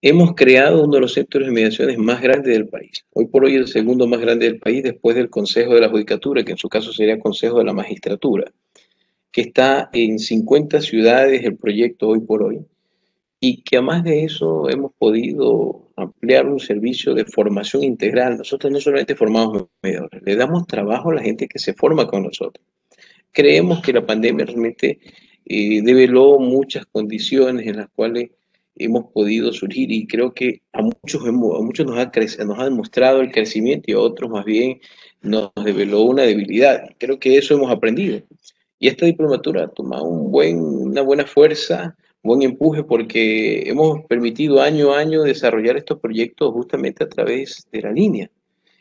[0.08, 3.04] Hemos creado uno de los sectores de mediaciones más grandes del país.
[3.12, 6.44] Hoy por hoy el segundo más grande del país después del Consejo de la Judicatura,
[6.44, 8.52] que en su caso sería Consejo de la Magistratura,
[9.32, 12.60] que está en 50 ciudades el proyecto hoy por hoy
[13.40, 18.38] y que además de eso hemos podido ampliar un servicio de formación integral.
[18.38, 22.22] Nosotros no solamente formamos mediadores, le damos trabajo a la gente que se forma con
[22.22, 22.64] nosotros.
[23.32, 25.00] Creemos que la pandemia realmente
[25.44, 28.30] eh, develó muchas condiciones en las cuales
[28.78, 32.12] hemos podido surgir y creo que a muchos, a muchos nos, ha
[32.46, 34.80] nos ha demostrado el crecimiento y a otros más bien
[35.22, 36.84] nos develó una debilidad.
[36.98, 38.22] Creo que eso hemos aprendido.
[38.80, 44.62] Y esta diplomatura ha tomado un buen, una buena fuerza, buen empuje porque hemos permitido
[44.62, 48.30] año a año desarrollar estos proyectos justamente a través de la línea.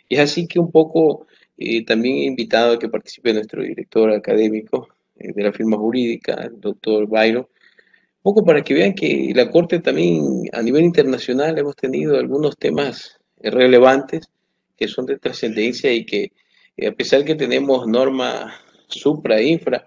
[0.08, 1.26] Y es así que un poco
[1.56, 6.34] eh, también he invitado a que participe nuestro director académico eh, de la firma jurídica,
[6.34, 7.46] el doctor Byron,
[8.24, 13.18] poco para que vean que la Corte también a nivel internacional hemos tenido algunos temas
[13.38, 14.30] relevantes
[14.78, 16.32] que son de trascendencia y que
[16.74, 18.50] eh, a pesar que tenemos norma
[18.88, 19.84] supra infra,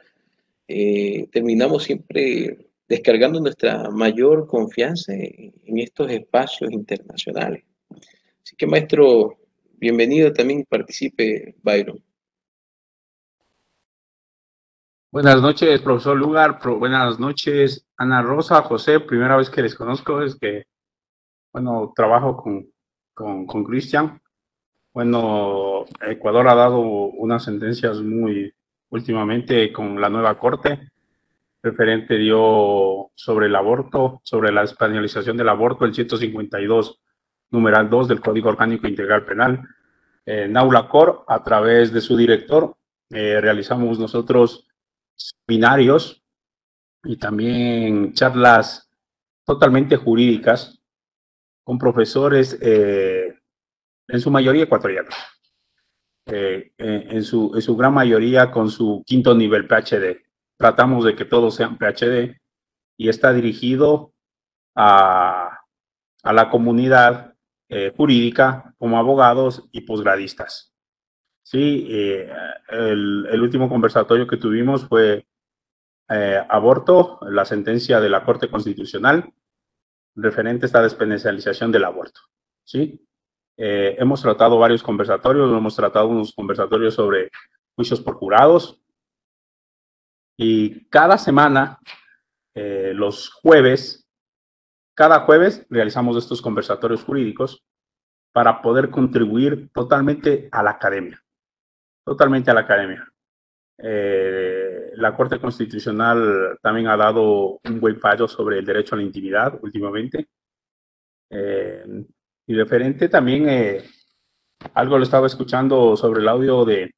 [0.68, 7.64] eh, terminamos siempre descargando nuestra mayor confianza en, estos espacios internacionales.
[7.90, 9.36] Así que maestro,
[9.80, 12.07] bienvenido también participe Byron.
[15.18, 16.60] Buenas noches, profesor Lugar.
[16.78, 19.00] buenas noches, Ana Rosa, José.
[19.00, 20.66] Primera vez que les conozco es que,
[21.52, 22.68] bueno, trabajo con,
[23.16, 24.22] con, Cristian.
[24.94, 28.54] Bueno, Ecuador ha dado unas sentencias muy
[28.90, 30.92] últimamente con la nueva corte.
[31.64, 37.02] referente dio sobre el aborto, sobre la españolización del aborto, el 152,
[37.50, 39.68] numeral 2 del Código Orgánico Integral Penal.
[40.28, 42.76] En Aula Cor, a través de su director,
[43.10, 44.67] eh, realizamos nosotros
[45.18, 46.24] seminarios
[47.04, 48.90] y también charlas
[49.46, 50.80] totalmente jurídicas
[51.64, 53.34] con profesores, eh,
[54.08, 55.14] en su mayoría ecuatorianos,
[56.28, 61.26] eh, en, su, en su gran mayoría con su quinto nivel PhD tratamos de que
[61.26, 62.36] todos sean PhD
[62.98, 64.14] y está dirigido
[64.76, 65.60] a,
[66.24, 67.36] a la comunidad
[67.70, 70.67] eh, jurídica como abogados y posgradistas.
[71.50, 72.30] Sí, eh,
[72.70, 75.26] el, último conversatorio que tuvimos fue
[76.10, 79.34] eh, aborto, la sentencia de la Corte Constitucional
[80.16, 82.20] referente a esta despenalización del aborto.
[82.64, 83.08] Sí,
[83.56, 87.32] hemos tratado varios conversatorios, hemos tratado unos conversatorios sobre
[87.76, 88.82] juicios por jurados,
[90.40, 91.80] y cada semana,
[92.54, 94.08] eh, los jueves,
[94.96, 97.66] cada jueves realizamos estos conversatorios jurídicos
[98.32, 101.20] para poder contribuir totalmente a la academia,
[102.08, 103.06] totalmente a la academia.
[103.78, 109.04] Eh, la Corte Constitucional también ha dado un buen fallo sobre el derecho a la
[109.04, 110.30] intimidad últimamente.
[111.30, 111.84] Eh,
[112.48, 113.84] y referente también,
[114.74, 116.96] algo lo estaba escuchando sobre el audio de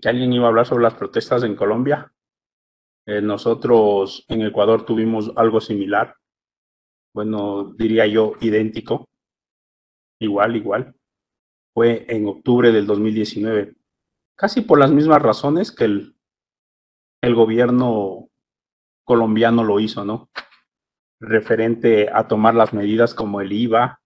[0.00, 2.12] que alguien iba a hablar sobre las protestas en Colombia.
[3.04, 6.14] Eh, nosotros en Ecuador tuvimos algo similar,
[7.12, 9.08] bueno, diría yo idéntico,
[10.20, 10.94] igual, igual.
[11.76, 13.74] Fue en octubre del 2019,
[14.34, 16.14] casi por las mismas razones que el,
[17.34, 18.30] gobierno
[19.04, 20.30] colombiano lo hizo, ¿no?
[21.20, 24.00] Referente a tomar las medidas como el IVA,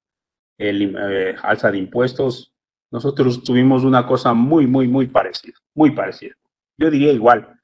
[0.59, 2.53] el eh, alza de impuestos,
[2.91, 6.35] nosotros tuvimos una cosa muy, muy, muy parecida, muy parecida.
[6.77, 7.57] Yo diría igual,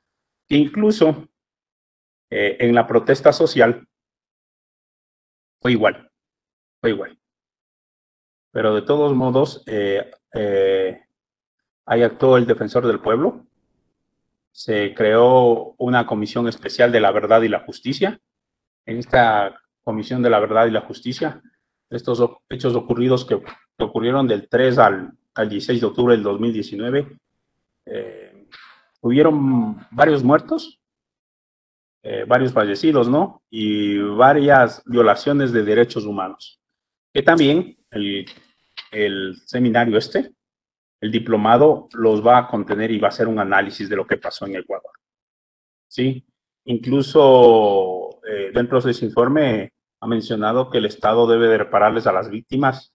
[0.46, 1.26] que incluso
[2.30, 3.88] eh, en la protesta social
[5.60, 6.12] fue igual,
[6.80, 7.18] fue igual.
[8.56, 11.02] Pero de todos modos, eh, eh,
[11.84, 13.44] ahí actuó el defensor del pueblo,
[14.50, 18.18] se creó una comisión especial de la verdad y la justicia.
[18.86, 21.42] En esta comisión de la verdad y la justicia,
[21.90, 23.42] estos hechos ocurridos que
[23.78, 27.18] ocurrieron del 3 al, al 16 de octubre del 2019,
[27.84, 28.46] eh,
[29.02, 30.80] hubieron varios muertos,
[32.02, 33.42] eh, varios fallecidos, ¿no?
[33.50, 36.58] Y varias violaciones de derechos humanos.
[37.12, 38.26] Que también el,
[38.90, 40.32] el seminario este,
[41.00, 44.16] el diplomado, los va a contener y va a hacer un análisis de lo que
[44.16, 44.92] pasó en Ecuador.
[45.88, 46.26] ¿Sí?
[46.64, 52.12] Incluso eh, dentro de ese informe ha mencionado que el Estado debe de repararles a
[52.12, 52.92] las víctimas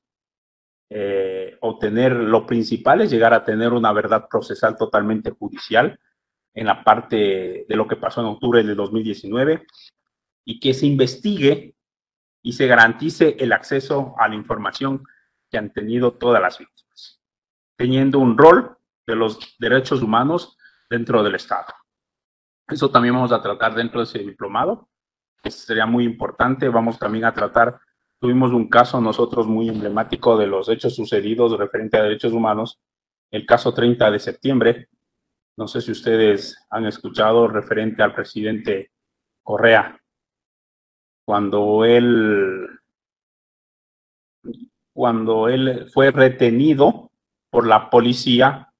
[0.93, 5.97] eh, obtener, lo principal es llegar a tener una verdad procesal totalmente judicial
[6.53, 9.65] en la parte de lo que pasó en octubre de 2019
[10.43, 11.75] y que se investigue
[12.41, 15.05] y se garantice el acceso a la información
[15.51, 17.21] que han tenido todas las víctimas,
[17.75, 20.57] teniendo un rol de los derechos humanos
[20.89, 21.73] dentro del Estado.
[22.67, 24.89] Eso también vamos a tratar dentro de ese diplomado,
[25.43, 26.69] que sería muy importante.
[26.69, 27.79] Vamos también a tratar
[28.21, 32.79] Tuvimos un caso nosotros muy emblemático de los hechos sucedidos referente a derechos humanos,
[33.31, 34.89] el caso 30 de septiembre.
[35.57, 38.91] No sé si ustedes han escuchado referente al presidente
[39.41, 39.99] Correa,
[41.25, 42.67] cuando él,
[45.01, 47.09] cuando él fue retenido
[47.49, 48.71] por la policía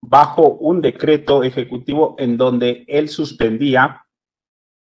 [0.00, 4.06] bajo un decreto ejecutivo en donde él suspendía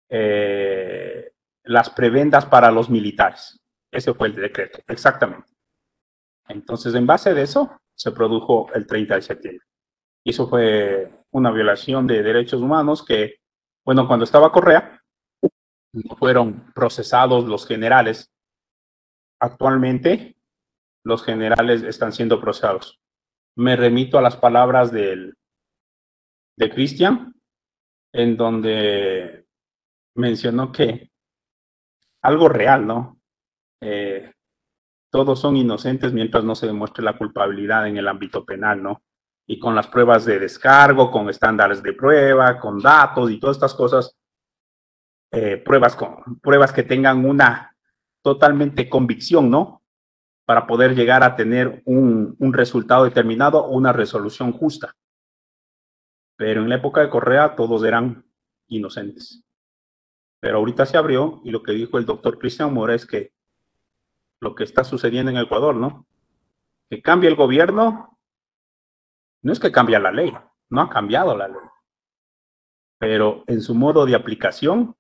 [0.08, 1.34] eh,
[1.66, 3.60] las prebendas para los militares.
[3.92, 5.52] Ese fue el decreto, exactamente.
[6.48, 9.66] Entonces, en base de eso, se produjo el 30 de septiembre.
[10.24, 13.42] Y eso fue una violación de derechos humanos que,
[13.84, 15.04] bueno, cuando estaba Correa,
[15.92, 18.32] no fueron procesados los generales.
[19.42, 20.39] Actualmente,
[21.04, 23.00] los generales están siendo procesados.
[23.56, 25.36] Me remito a las palabras del,
[26.58, 27.36] de Cristian,
[28.14, 29.46] en donde
[30.16, 31.10] mencionó que
[32.22, 33.20] algo real, ¿no?
[33.82, 34.34] Eh,
[35.12, 39.02] todos son inocentes mientras no se demuestre la culpabilidad en el ámbito penal, ¿no?
[39.48, 43.74] Y con las pruebas de descargo, con estándares de prueba, con datos y todas estas
[43.74, 44.16] cosas,
[45.32, 47.76] eh, pruebas, con, pruebas que tengan una
[48.22, 49.79] totalmente convicción, ¿no?
[50.50, 54.96] Para poder llegar a tener un, resultado determinado o una resolución justa.
[56.38, 58.26] Pero en la época de Correa todos eran
[58.68, 59.44] inocentes.
[60.40, 63.32] Pero ahorita se abrió y lo que dijo el doctor Cristian Mora es que
[64.42, 66.08] lo que está sucediendo en Ecuador, ¿no?
[66.90, 68.18] Que cambia el gobierno,
[69.44, 70.36] no es que cambia la ley,
[70.72, 71.62] no ha cambiado la ley.
[72.98, 74.96] pero en su modo de aplicación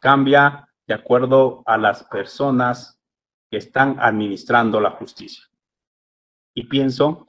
[0.00, 2.97] cambia de acuerdo a las personas
[3.50, 5.44] que están administrando la justicia.
[6.54, 7.26] Y pienso,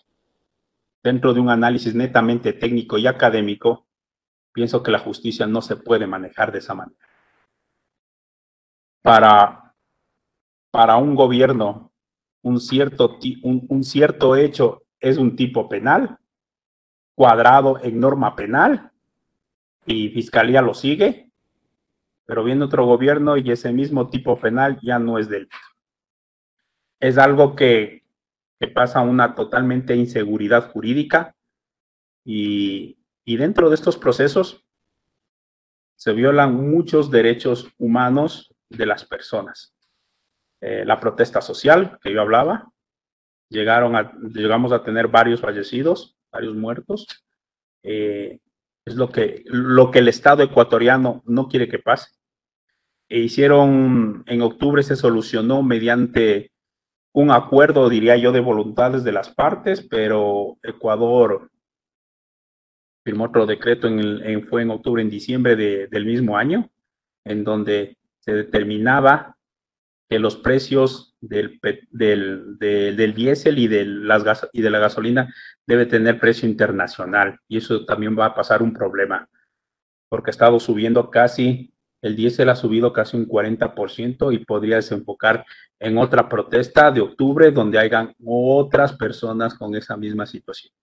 [1.03, 3.85] dentro de un análisis netamente técnico y académico,
[4.51, 6.99] pienso que la justicia no se puede manejar de esa manera.
[9.01, 9.73] Para,
[10.71, 11.91] para un gobierno,
[12.41, 16.17] un cierto, un, un cierto hecho es un tipo penal,
[17.15, 18.91] cuadrado en norma penal,
[19.85, 21.31] y fiscalía lo sigue,
[22.25, 25.57] pero viene otro gobierno y ese mismo tipo penal ya no es delito.
[26.99, 28.03] Es algo que,
[28.59, 31.35] que pasa una totalmente inseguridad jurídica
[32.25, 34.65] y, y dentro de estos procesos
[35.95, 39.75] se violan muchos derechos humanos de las personas.
[40.61, 42.71] Eh, la protesta social que yo hablaba,
[43.49, 43.93] llegaron
[44.33, 47.25] llegamos a tener varios fallecidos, varios muertos.
[47.83, 48.39] Eh,
[48.85, 52.11] es lo que, lo que el Estado ecuatoriano no quiere que pase.
[53.07, 56.51] E hicieron, en octubre se solucionó mediante
[57.13, 61.49] un acuerdo, diría yo, de voluntades de las partes, pero Ecuador
[63.03, 66.69] firmó otro decreto, en fue en octubre, en diciembre del mismo año,
[67.25, 69.37] en donde se determinaba
[70.09, 71.59] que los precios del,
[71.91, 75.33] del, del, diésel y de, las gas, y de la gasolina
[75.67, 77.39] debe tener precio internacional.
[77.47, 79.29] Y eso también va a pasar un problema,
[80.09, 85.45] porque ha estado subiendo casi, el diésel ha subido casi un 40% y podría desenfocar
[85.79, 90.73] en otra protesta de octubre donde hayan otras personas con esa misma situación.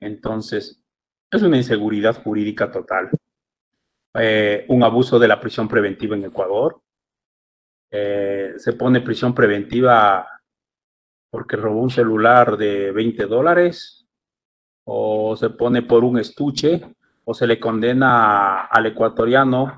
[0.00, 0.82] Entonces,
[1.30, 3.10] es una inseguridad jurídica total.
[4.14, 6.80] Eh, un abuso de la prisión preventiva en Ecuador,
[7.90, 10.26] eh, se pone prisión preventiva
[11.30, 14.06] porque robó un celular de 20 dólares,
[14.84, 16.80] o se pone por un estuche,
[17.24, 19.74] o se le condena al ecuatoriano.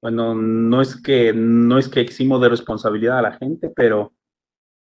[0.00, 4.12] Bueno, no es que, no es que eximo de responsabilidad a la gente, pero,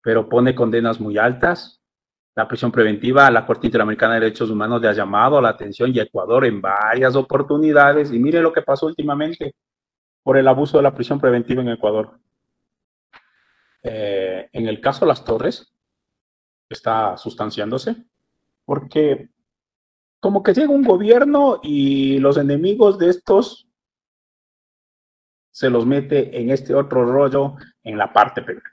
[0.01, 1.81] pero pone condenas muy altas.
[2.33, 5.99] La prisión preventiva, la Corte Interamericana de Derechos Humanos le ha llamado la atención y
[5.99, 8.13] Ecuador en varias oportunidades.
[8.13, 9.53] Y mire lo que pasó últimamente
[10.23, 12.17] por el abuso de la prisión preventiva en Ecuador.
[13.83, 15.73] Eh, en el caso de las torres,
[16.69, 17.95] está sustanciándose,
[18.63, 19.29] porque
[20.21, 23.67] como que llega un gobierno y los enemigos de estos
[25.51, 28.63] se los mete en este otro rollo en la parte penal.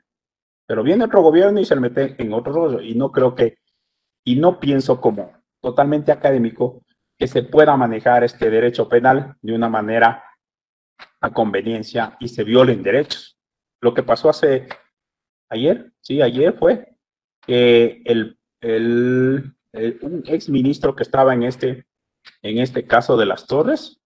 [0.67, 2.81] Pero viene otro gobierno y se le mete en otro rollo.
[2.81, 3.59] Y no creo que,
[4.25, 6.83] y no pienso como totalmente académico,
[7.19, 10.23] que se pueda manejar este derecho penal de una manera
[11.21, 13.37] a conveniencia y se violen derechos.
[13.81, 14.69] Lo que pasó hace
[15.49, 16.97] ayer, sí, ayer fue
[17.41, 19.57] que el, el,
[20.03, 21.87] un ex ministro que estaba en este,
[22.43, 24.01] en este caso de las torres,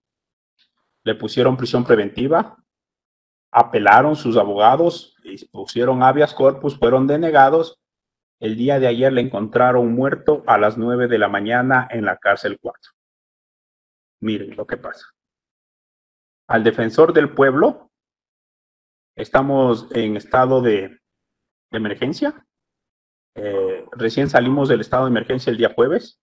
[1.04, 2.61] le pusieron prisión preventiva,
[3.52, 5.14] apelaron sus abogados,
[5.50, 7.78] pusieron habeas corpus, fueron denegados.
[8.40, 12.16] El día de ayer le encontraron muerto a las nueve de la mañana en la
[12.16, 12.92] cárcel 4.
[14.20, 15.06] Miren lo que pasa.
[16.48, 17.90] Al defensor del pueblo,
[19.16, 20.88] estamos en estado de,
[21.70, 22.46] de emergencia.
[23.34, 26.18] Eh, recién salimos del estado de emergencia el día jueves.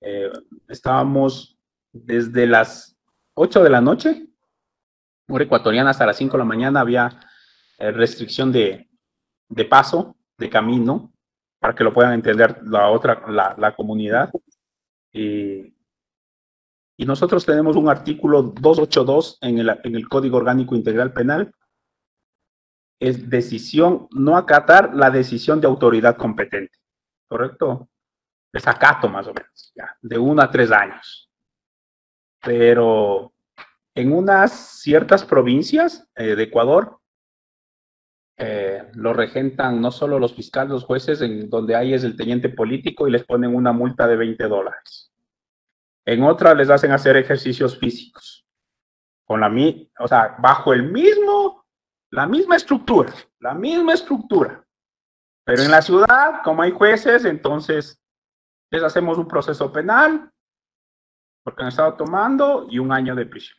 [0.00, 0.30] Eh,
[0.68, 1.58] estábamos
[1.92, 2.96] desde las
[3.34, 4.27] 8 de la noche,
[5.28, 7.20] hora ecuatoriana, hasta las 5 de la mañana había
[7.78, 8.88] eh, restricción de,
[9.48, 11.12] de, paso, de camino,
[11.60, 14.30] para que lo puedan entender la otra, la, la comunidad.
[15.12, 15.74] Y,
[16.96, 21.52] y nosotros tenemos un artículo 282 en el, en el Código Orgánico Integral Penal
[23.00, 26.78] es decisión, no acatar la decisión de autoridad competente,
[27.28, 27.88] ¿correcto?
[28.52, 31.30] Desacato más o menos, ya, de uno a tres años.
[32.40, 33.32] Pero
[33.98, 37.00] en unas ciertas provincias eh, de Ecuador,
[38.36, 42.48] eh, lo regentan no solo los fiscales, los jueces, en donde hay es el teniente
[42.48, 45.12] político y les ponen una multa de 20 dólares.
[46.04, 48.46] En otras les hacen hacer ejercicios físicos,
[49.24, 49.52] con la,
[49.98, 51.66] o sea, bajo el mismo
[52.10, 54.64] la misma estructura, la misma estructura.
[55.44, 58.00] Pero en la ciudad, como hay jueces, entonces
[58.70, 60.30] les hacemos un proceso penal,
[61.42, 63.58] porque han estado tomando, y un año de prisión.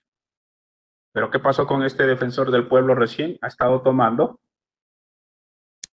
[1.19, 3.37] Pero ¿qué pasó con este defensor del pueblo recién?
[3.41, 4.39] Ha estado tomando.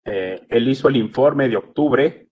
[0.06, 2.30] Eh, él hizo el informe de octubre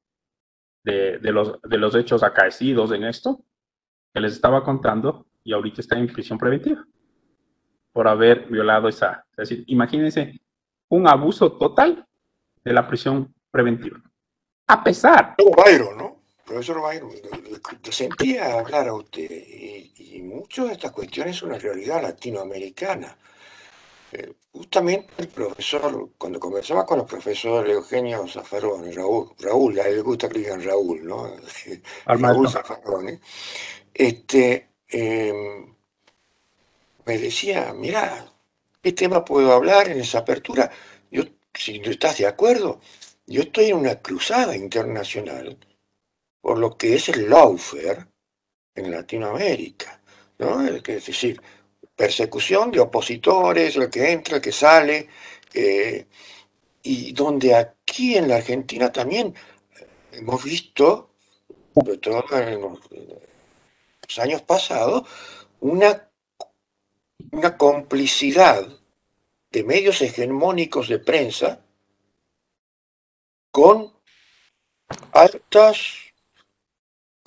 [0.86, 3.44] de, de, los, de los hechos acaecidos en esto,
[4.14, 6.88] que les estaba contando, y ahorita está en prisión preventiva
[7.92, 9.26] por haber violado esa.
[9.32, 10.40] Es decir, imagínense
[10.88, 12.08] un abuso total
[12.64, 14.00] de la prisión preventiva.
[14.66, 15.36] A pesar.
[15.58, 16.17] Bayro, ¿no?
[16.48, 17.12] Profesor Bayro,
[17.92, 23.18] sentía hablar a usted y y, muchas de estas cuestiones son una realidad latinoamericana.
[24.12, 29.98] Eh, justamente el profesor, cuando conversaba con los profesores Eugenio Zaffaroni, Raúl, Raúl, a él
[29.98, 31.36] le gusta que digan Raúl, ¿no?
[32.06, 33.20] Raúl Zaffaroni,
[33.94, 35.76] este, em,
[37.06, 38.26] me decía, mira,
[38.82, 40.72] ¿qué tema puedo hablar en esa apertura?
[41.12, 41.24] Yo,
[41.54, 42.80] si no estás de acuerdo,
[43.26, 45.58] yo estoy en una cruzada internacional
[46.48, 48.08] por lo que es el lawfare
[48.74, 50.00] en Latinoamérica,
[50.38, 50.66] ¿no?
[50.66, 51.42] Es decir,
[51.94, 55.10] persecución de opositores, el que entra, el que sale,
[55.54, 56.08] eh,
[56.84, 59.36] y donde aquí en la Argentina también
[60.14, 61.16] hemos visto,
[61.76, 65.06] sobre todo en los años pasados,
[65.60, 66.10] una,
[67.34, 68.66] una complicidad
[69.52, 71.60] de medios hegemónicos de prensa
[73.52, 73.92] con
[75.12, 76.07] altas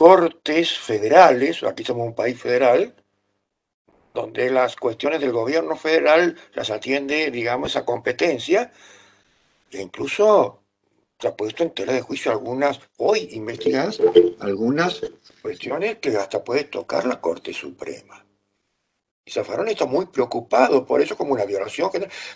[0.00, 2.94] cortes federales, aquí somos un país federal,
[4.14, 8.72] donde las cuestiones del gobierno federal las atiende, digamos, esa competencia,
[9.70, 10.62] e incluso
[11.18, 14.00] se ha puesto en tela de juicio algunas, hoy investigadas,
[14.38, 15.02] algunas
[15.42, 18.24] cuestiones que hasta puede tocar la Corte Suprema.
[19.22, 21.90] Y Zafarón está muy preocupado por eso como una violación,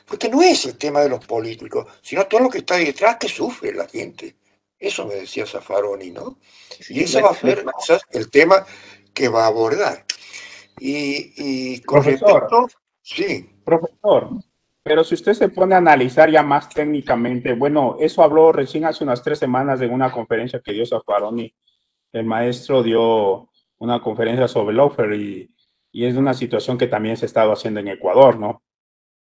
[0.07, 3.29] porque no es el tema de los políticos, sino todo lo que está detrás que
[3.29, 4.37] sufre la gente.
[4.85, 6.39] Eso me decía Zaffaroni, ¿no?
[6.91, 7.65] Y ese va a ser
[8.11, 8.67] el tema
[9.15, 10.05] que va a abordar.
[10.79, 12.49] Y, con profesor,
[13.01, 13.49] sí.
[13.65, 14.31] Profesor,
[14.85, 19.03] pero si usted se pone a analizar ya más técnicamente, bueno, eso habló recién hace
[19.03, 21.55] unas tres semanas en una conferencia que dio Zaffaroni.
[22.13, 25.55] El maestro dio una conferencia sobre el y,
[25.91, 28.63] y es una situación que también se ha estado haciendo en Ecuador, ¿no?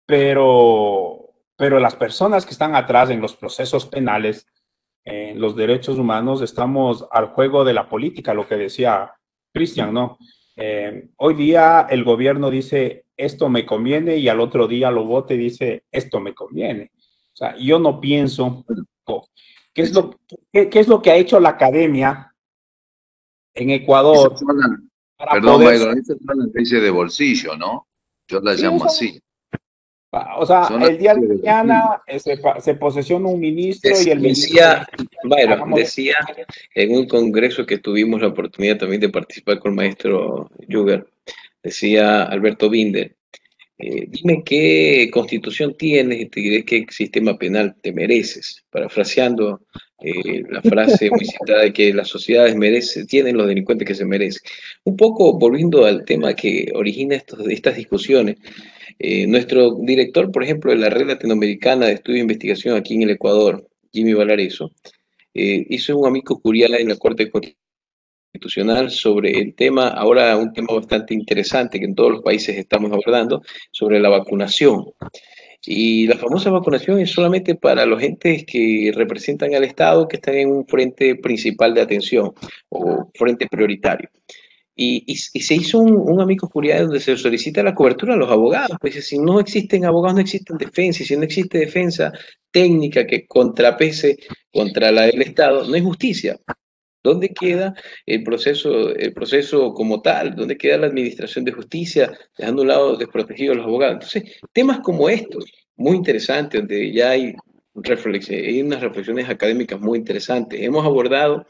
[0.04, 4.48] Pero, pero las personas que están atrás en los procesos penales,
[5.06, 9.12] en los derechos humanos, estamos al juego de la política, lo que decía
[9.54, 10.18] Cristian, ¿no?
[10.56, 15.34] Eh, hoy día el gobierno dice esto me conviene y al otro día lo vote
[15.34, 16.90] y dice esto me conviene.
[17.32, 18.64] O sea, yo no pienso
[19.72, 20.18] qué es lo,
[20.52, 22.34] qué, es lo que ha hecho la academia
[23.54, 24.34] en Ecuador.
[25.18, 25.98] perdón, poder...
[25.98, 27.86] es una especie de bolsillo, ¿no?
[28.26, 29.20] Yo la llamo así.
[30.38, 34.86] O sea, el día de mañana eh, se, se, posesiona un ministro y el decía,
[35.22, 35.74] ministro...
[35.74, 36.14] decía
[36.74, 41.06] en un congreso que tuvimos la oportunidad también de participar con el maestro Juger,
[41.62, 43.16] decía Alberto Binder,
[43.78, 49.60] eh, dime qué constitución tienes y te diré qué sistema penal te mereces, parafraseando
[50.00, 54.06] eh, la frase muy citada de que las sociedades merecen, tienen los delincuentes que se
[54.06, 54.42] merecen.
[54.84, 58.36] Un poco volviendo al tema que origina estos, estas discusiones,
[58.98, 63.02] eh, nuestro director, por ejemplo, de la Red Latinoamericana de Estudio e Investigación aquí en
[63.02, 64.72] el Ecuador, Jimmy Valareso,
[65.34, 70.74] eh, hizo un amigo curial en la Corte Constitucional sobre el tema, ahora un tema
[70.74, 74.86] bastante interesante que en todos los países estamos abordando, sobre la vacunación.
[75.66, 80.36] Y la famosa vacunación es solamente para los entes que representan al Estado, que están
[80.36, 82.32] en un frente principal de atención
[82.68, 84.08] o frente prioritario.
[84.78, 88.76] Y, se hizo un, amigo jurídico donde se solicita la cobertura a los abogados.
[88.78, 91.02] Pues si no existen abogados, no existen defensa.
[91.02, 92.12] Y si no existe defensa
[92.50, 94.18] técnica que contrapese
[94.52, 96.38] contra la del Estado, no hay justicia.
[97.02, 97.74] ¿Dónde queda
[98.04, 100.34] el proceso, el proceso como tal?
[100.34, 103.94] ¿Dónde queda la administración de justicia, dejando a un lado desprotegidos a los abogados?
[103.94, 105.44] Entonces, temas como estos,
[105.76, 107.34] muy interesantes, donde ya hay,
[107.74, 110.60] hay unas reflexiones académicas muy interesantes.
[110.60, 111.46] Hemos abordado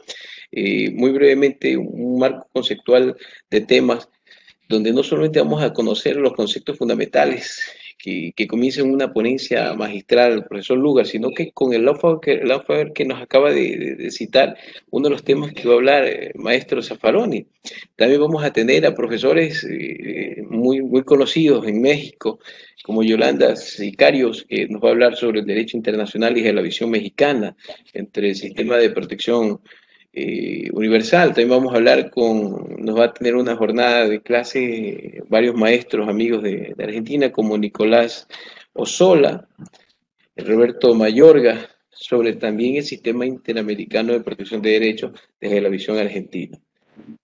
[0.52, 3.16] eh, muy brevemente un marco conceptual
[3.50, 4.08] de temas
[4.68, 7.62] donde no solamente vamos a conocer los conceptos fundamentales
[7.98, 12.92] que, que comienza en una ponencia magistral profesor Lugar, sino que con el lawfare que,
[12.94, 14.56] que nos acaba de, citar,
[14.90, 17.46] uno de los temas que va a hablar el eh, maestro Zaffaroni.
[17.96, 22.38] También vamos a tener a profesores eh, muy, muy conocidos en México,
[22.82, 26.62] como Yolanda Sicarios, que nos va a hablar sobre el derecho internacional y de la
[26.62, 27.56] visión mexicana
[27.92, 29.60] entre el sistema de protección
[30.18, 31.28] eh, universal.
[31.28, 36.08] También vamos a hablar con, nos va a tener una jornada de clase varios maestros
[36.08, 38.26] amigos de, Argentina, como Nicolás
[38.72, 39.46] Osola,
[40.34, 46.58] Roberto Mayorga, sobre también el sistema interamericano de protección de derechos desde la visión argentina.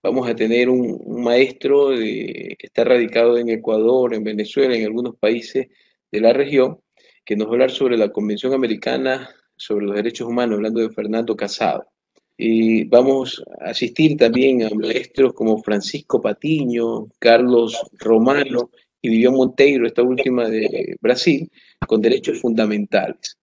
[0.03, 5.67] Vamos a tener un, maestro que está radicado en Ecuador, en Venezuela, en algunos países
[6.11, 6.79] de la región,
[7.25, 10.91] que nos va a hablar sobre la Convención Americana sobre los Derechos Humanos, hablando de
[10.91, 11.92] Fernando Casado.
[12.37, 18.71] Y vamos a asistir también a maestros como Francisco Patiño, Carlos Romano
[19.01, 21.49] y Vivian Monteiro, esta última de Brasil,
[21.87, 23.37] con derechos fundamentales.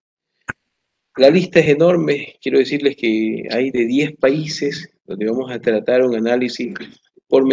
[1.16, 6.02] La lista es enorme, quiero decirles que hay de 10 países donde vamos a tratar
[6.02, 6.72] un análisis
[7.28, 7.44] por,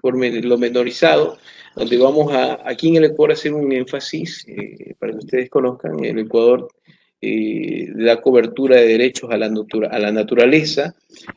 [0.00, 1.38] por lo menorizado,
[1.76, 6.02] donde vamos a, aquí en el Ecuador hacer un énfasis, eh, para que ustedes conozcan,
[6.04, 6.68] el Ecuador
[7.26, 10.94] eh, da cobertura de derechos a la, a la naturaleza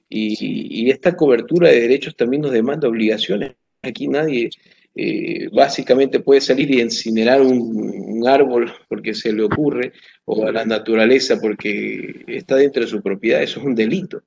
[0.10, 3.54] y, esta cobertura de derechos también nos demanda obligaciones.
[3.82, 4.50] Aquí nadie
[4.96, 9.94] eh, básicamente puede salir y incinerar un, árbol porque se le ocurre
[10.26, 14.24] o a la naturaleza porque está dentro de su propiedad, eso es un delito.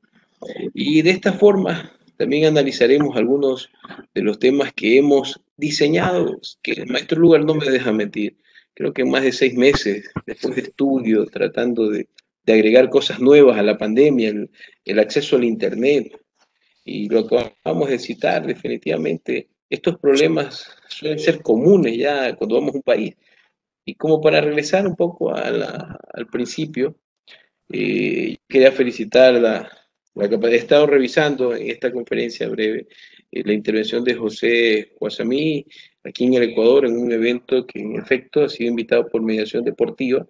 [0.73, 3.69] Y de esta forma también analizaremos algunos
[4.15, 8.37] de los temas que hemos diseñado, que el maestro Lugar no me deja mentir.
[8.81, 12.09] Creo que más de seis meses después de estudio, tratando de,
[12.47, 14.51] agregar cosas nuevas a la pandemia, el,
[14.87, 16.19] el acceso al Internet,
[16.83, 22.73] y lo que vamos a citar definitivamente estos problemas suelen ser comunes ya cuando vamos
[22.75, 23.15] a un país.
[23.85, 26.97] Y como para regresar un poco al principio,
[27.71, 29.71] eh, quería felicitar la,
[30.15, 30.55] la capacidad.
[30.55, 32.89] He estado revisando en esta conferencia breve
[33.31, 35.67] eh, la intervención de José Guasamí
[36.05, 39.65] aquí en el Ecuador en un evento que en efecto ha sido invitado por mediación
[39.65, 40.27] deportiva.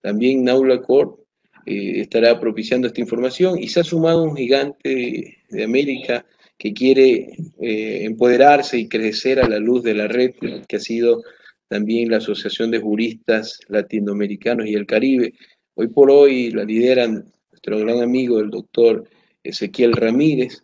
[0.00, 1.21] También NaulaCorp
[1.66, 6.24] eh, estará propiciando esta información y se ha sumado un gigante de América
[6.58, 10.32] que quiere eh, empoderarse y crecer a la luz de la red
[10.68, 11.22] que ha sido
[11.68, 15.34] también la Asociación de Juristas Latinoamericanos y el Caribe.
[15.74, 19.08] Hoy por hoy la lideran nuestro gran amigo, el doctor
[19.42, 20.62] Ezequiel Ramírez,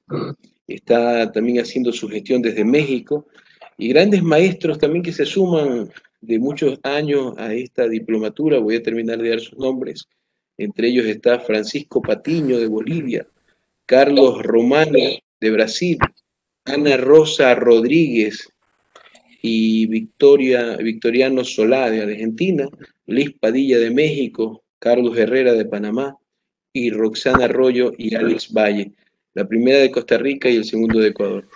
[0.66, 3.26] está también haciendo su gestión desde México,
[3.76, 5.90] y grandes maestros también que se suman
[6.20, 10.08] de muchos años a esta diplomatura, voy a terminar de dar sus nombres,
[10.58, 13.26] entre ellos está Francisco Patiño de Bolivia,
[13.86, 14.98] Carlos Romano
[15.40, 15.98] de Brasil,
[16.64, 18.48] Ana Rosa Rodríguez
[19.40, 22.68] y Victoria, Victoriano Solá de Argentina,
[23.06, 26.16] Liz Padilla de México, Carlos Herrera de Panamá
[26.72, 28.92] y Roxana Arroyo y Alex Valle,
[29.34, 31.48] la primera de Costa Rica y el segundo de Ecuador.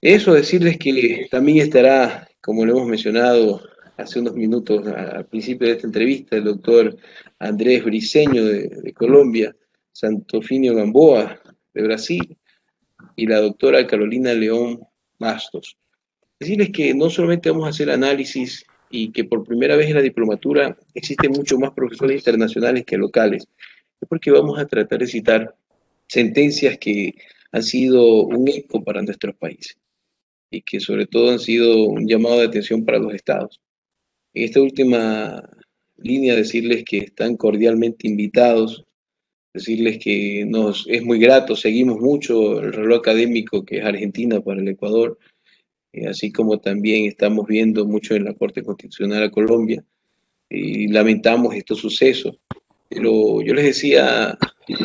[0.00, 3.60] Eso decirles que también estará, como lo hemos mencionado
[4.00, 6.96] hace unos minutos al principio de esta entrevista, el doctor
[7.38, 9.54] Andrés Briceño de, de Colombia,
[9.92, 11.40] Santofinio Gamboa
[11.74, 12.36] de Brasil
[13.16, 14.80] y la doctora Carolina León
[15.18, 15.76] Bastos
[16.40, 20.02] decirles que no solamente vamos a hacer análisis y que por primera vez en la
[20.02, 23.46] diplomatura existen mucho más profesores internacionales que locales,
[24.00, 25.54] es porque vamos a tratar de citar
[26.08, 27.14] sentencias que
[27.52, 29.76] han sido un eco para nuestros países
[30.50, 33.60] y que sobre todo han sido un llamado de atención para los estados.
[34.32, 35.42] En esta última
[35.96, 38.84] línea decirles que están cordialmente invitados,
[39.52, 44.60] decirles que nos es muy grato, seguimos mucho el reloj académico que es Argentina para
[44.60, 45.18] el Ecuador,
[45.92, 49.84] eh, así como también estamos viendo mucho en la Corte Constitucional a Colombia,
[50.48, 52.38] y lamentamos estos sucesos.
[52.88, 54.36] Pero yo les decía,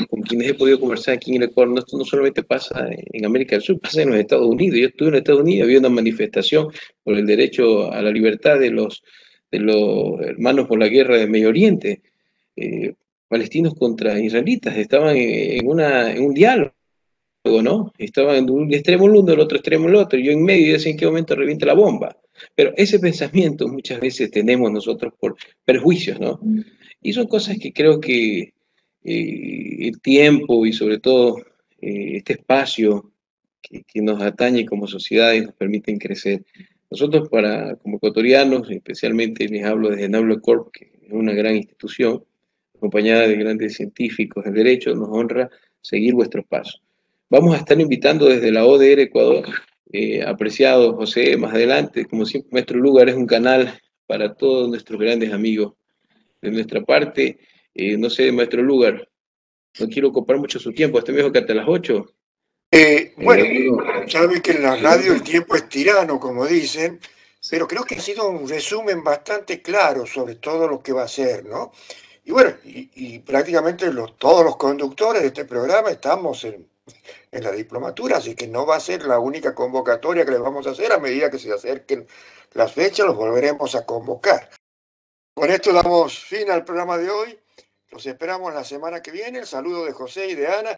[0.09, 3.55] con quienes he podido conversar aquí en el Ecuador, esto no solamente pasa en América
[3.55, 4.79] del Sur, pasa en los Estados Unidos.
[4.79, 6.67] Yo estuve en Estados Unidos, había una manifestación
[7.03, 9.03] por el derecho a la libertad de los,
[9.57, 12.01] de los hermanos por la guerra del Medio Oriente,
[12.55, 12.93] eh,
[13.27, 16.73] palestinos contra israelitas, estaban en, una, en un diálogo
[17.61, 17.93] ¿no?
[17.97, 20.71] Estaba en un extremo el uno, el otro extremo el otro, yo en medio y
[20.71, 22.17] decía en qué momento revienta la bomba.
[22.55, 26.39] Pero ese pensamiento muchas veces tenemos nosotros por perjuicios, ¿no?
[27.01, 28.53] Y son cosas que creo que
[29.03, 31.37] eh, el tiempo y sobre todo
[31.81, 33.11] eh, este espacio
[33.61, 36.43] que, nos atañe como sociedad y nos permiten crecer.
[36.91, 42.23] Nosotros para, como ecuatorianos, especialmente les hablo desde Nablo Corp, que es una gran institución,
[42.75, 45.49] acompañada de grandes científicos del derecho, nos honra
[45.81, 46.81] seguir vuestros pasos.
[47.29, 49.45] Vamos a estar invitando desde la ODR Ecuador,
[49.91, 54.99] eh, apreciado José, más adelante, como siempre, nuestro lugar es un canal para todos nuestros
[54.99, 55.73] grandes amigos.
[56.41, 57.39] De nuestra parte,
[57.73, 59.09] eh, no sé, maestro lugar,
[59.79, 62.05] no quiero ocupar mucho su tiempo, hasta mejor que hasta las 8.
[62.71, 66.99] Eh, bueno, sabe que en la radio el tiempo es tirano, como dicen,
[67.49, 71.07] pero creo que ha sido un resumen bastante claro sobre todo lo que va a
[71.07, 71.71] ser, ¿no?
[72.23, 76.67] Y bueno, y, prácticamente los, todos los conductores de este programa estamos en,
[77.31, 80.65] en la diplomatura, así que no va a ser la única convocatoria que les vamos
[80.65, 82.07] a hacer a medida que se acerquen
[82.53, 84.49] las fechas, los volveremos a convocar.
[85.35, 87.37] Con esto damos fin al programa de hoy.
[87.91, 89.39] Los esperamos la semana que viene.
[89.39, 90.71] El saludo de José y de Ana.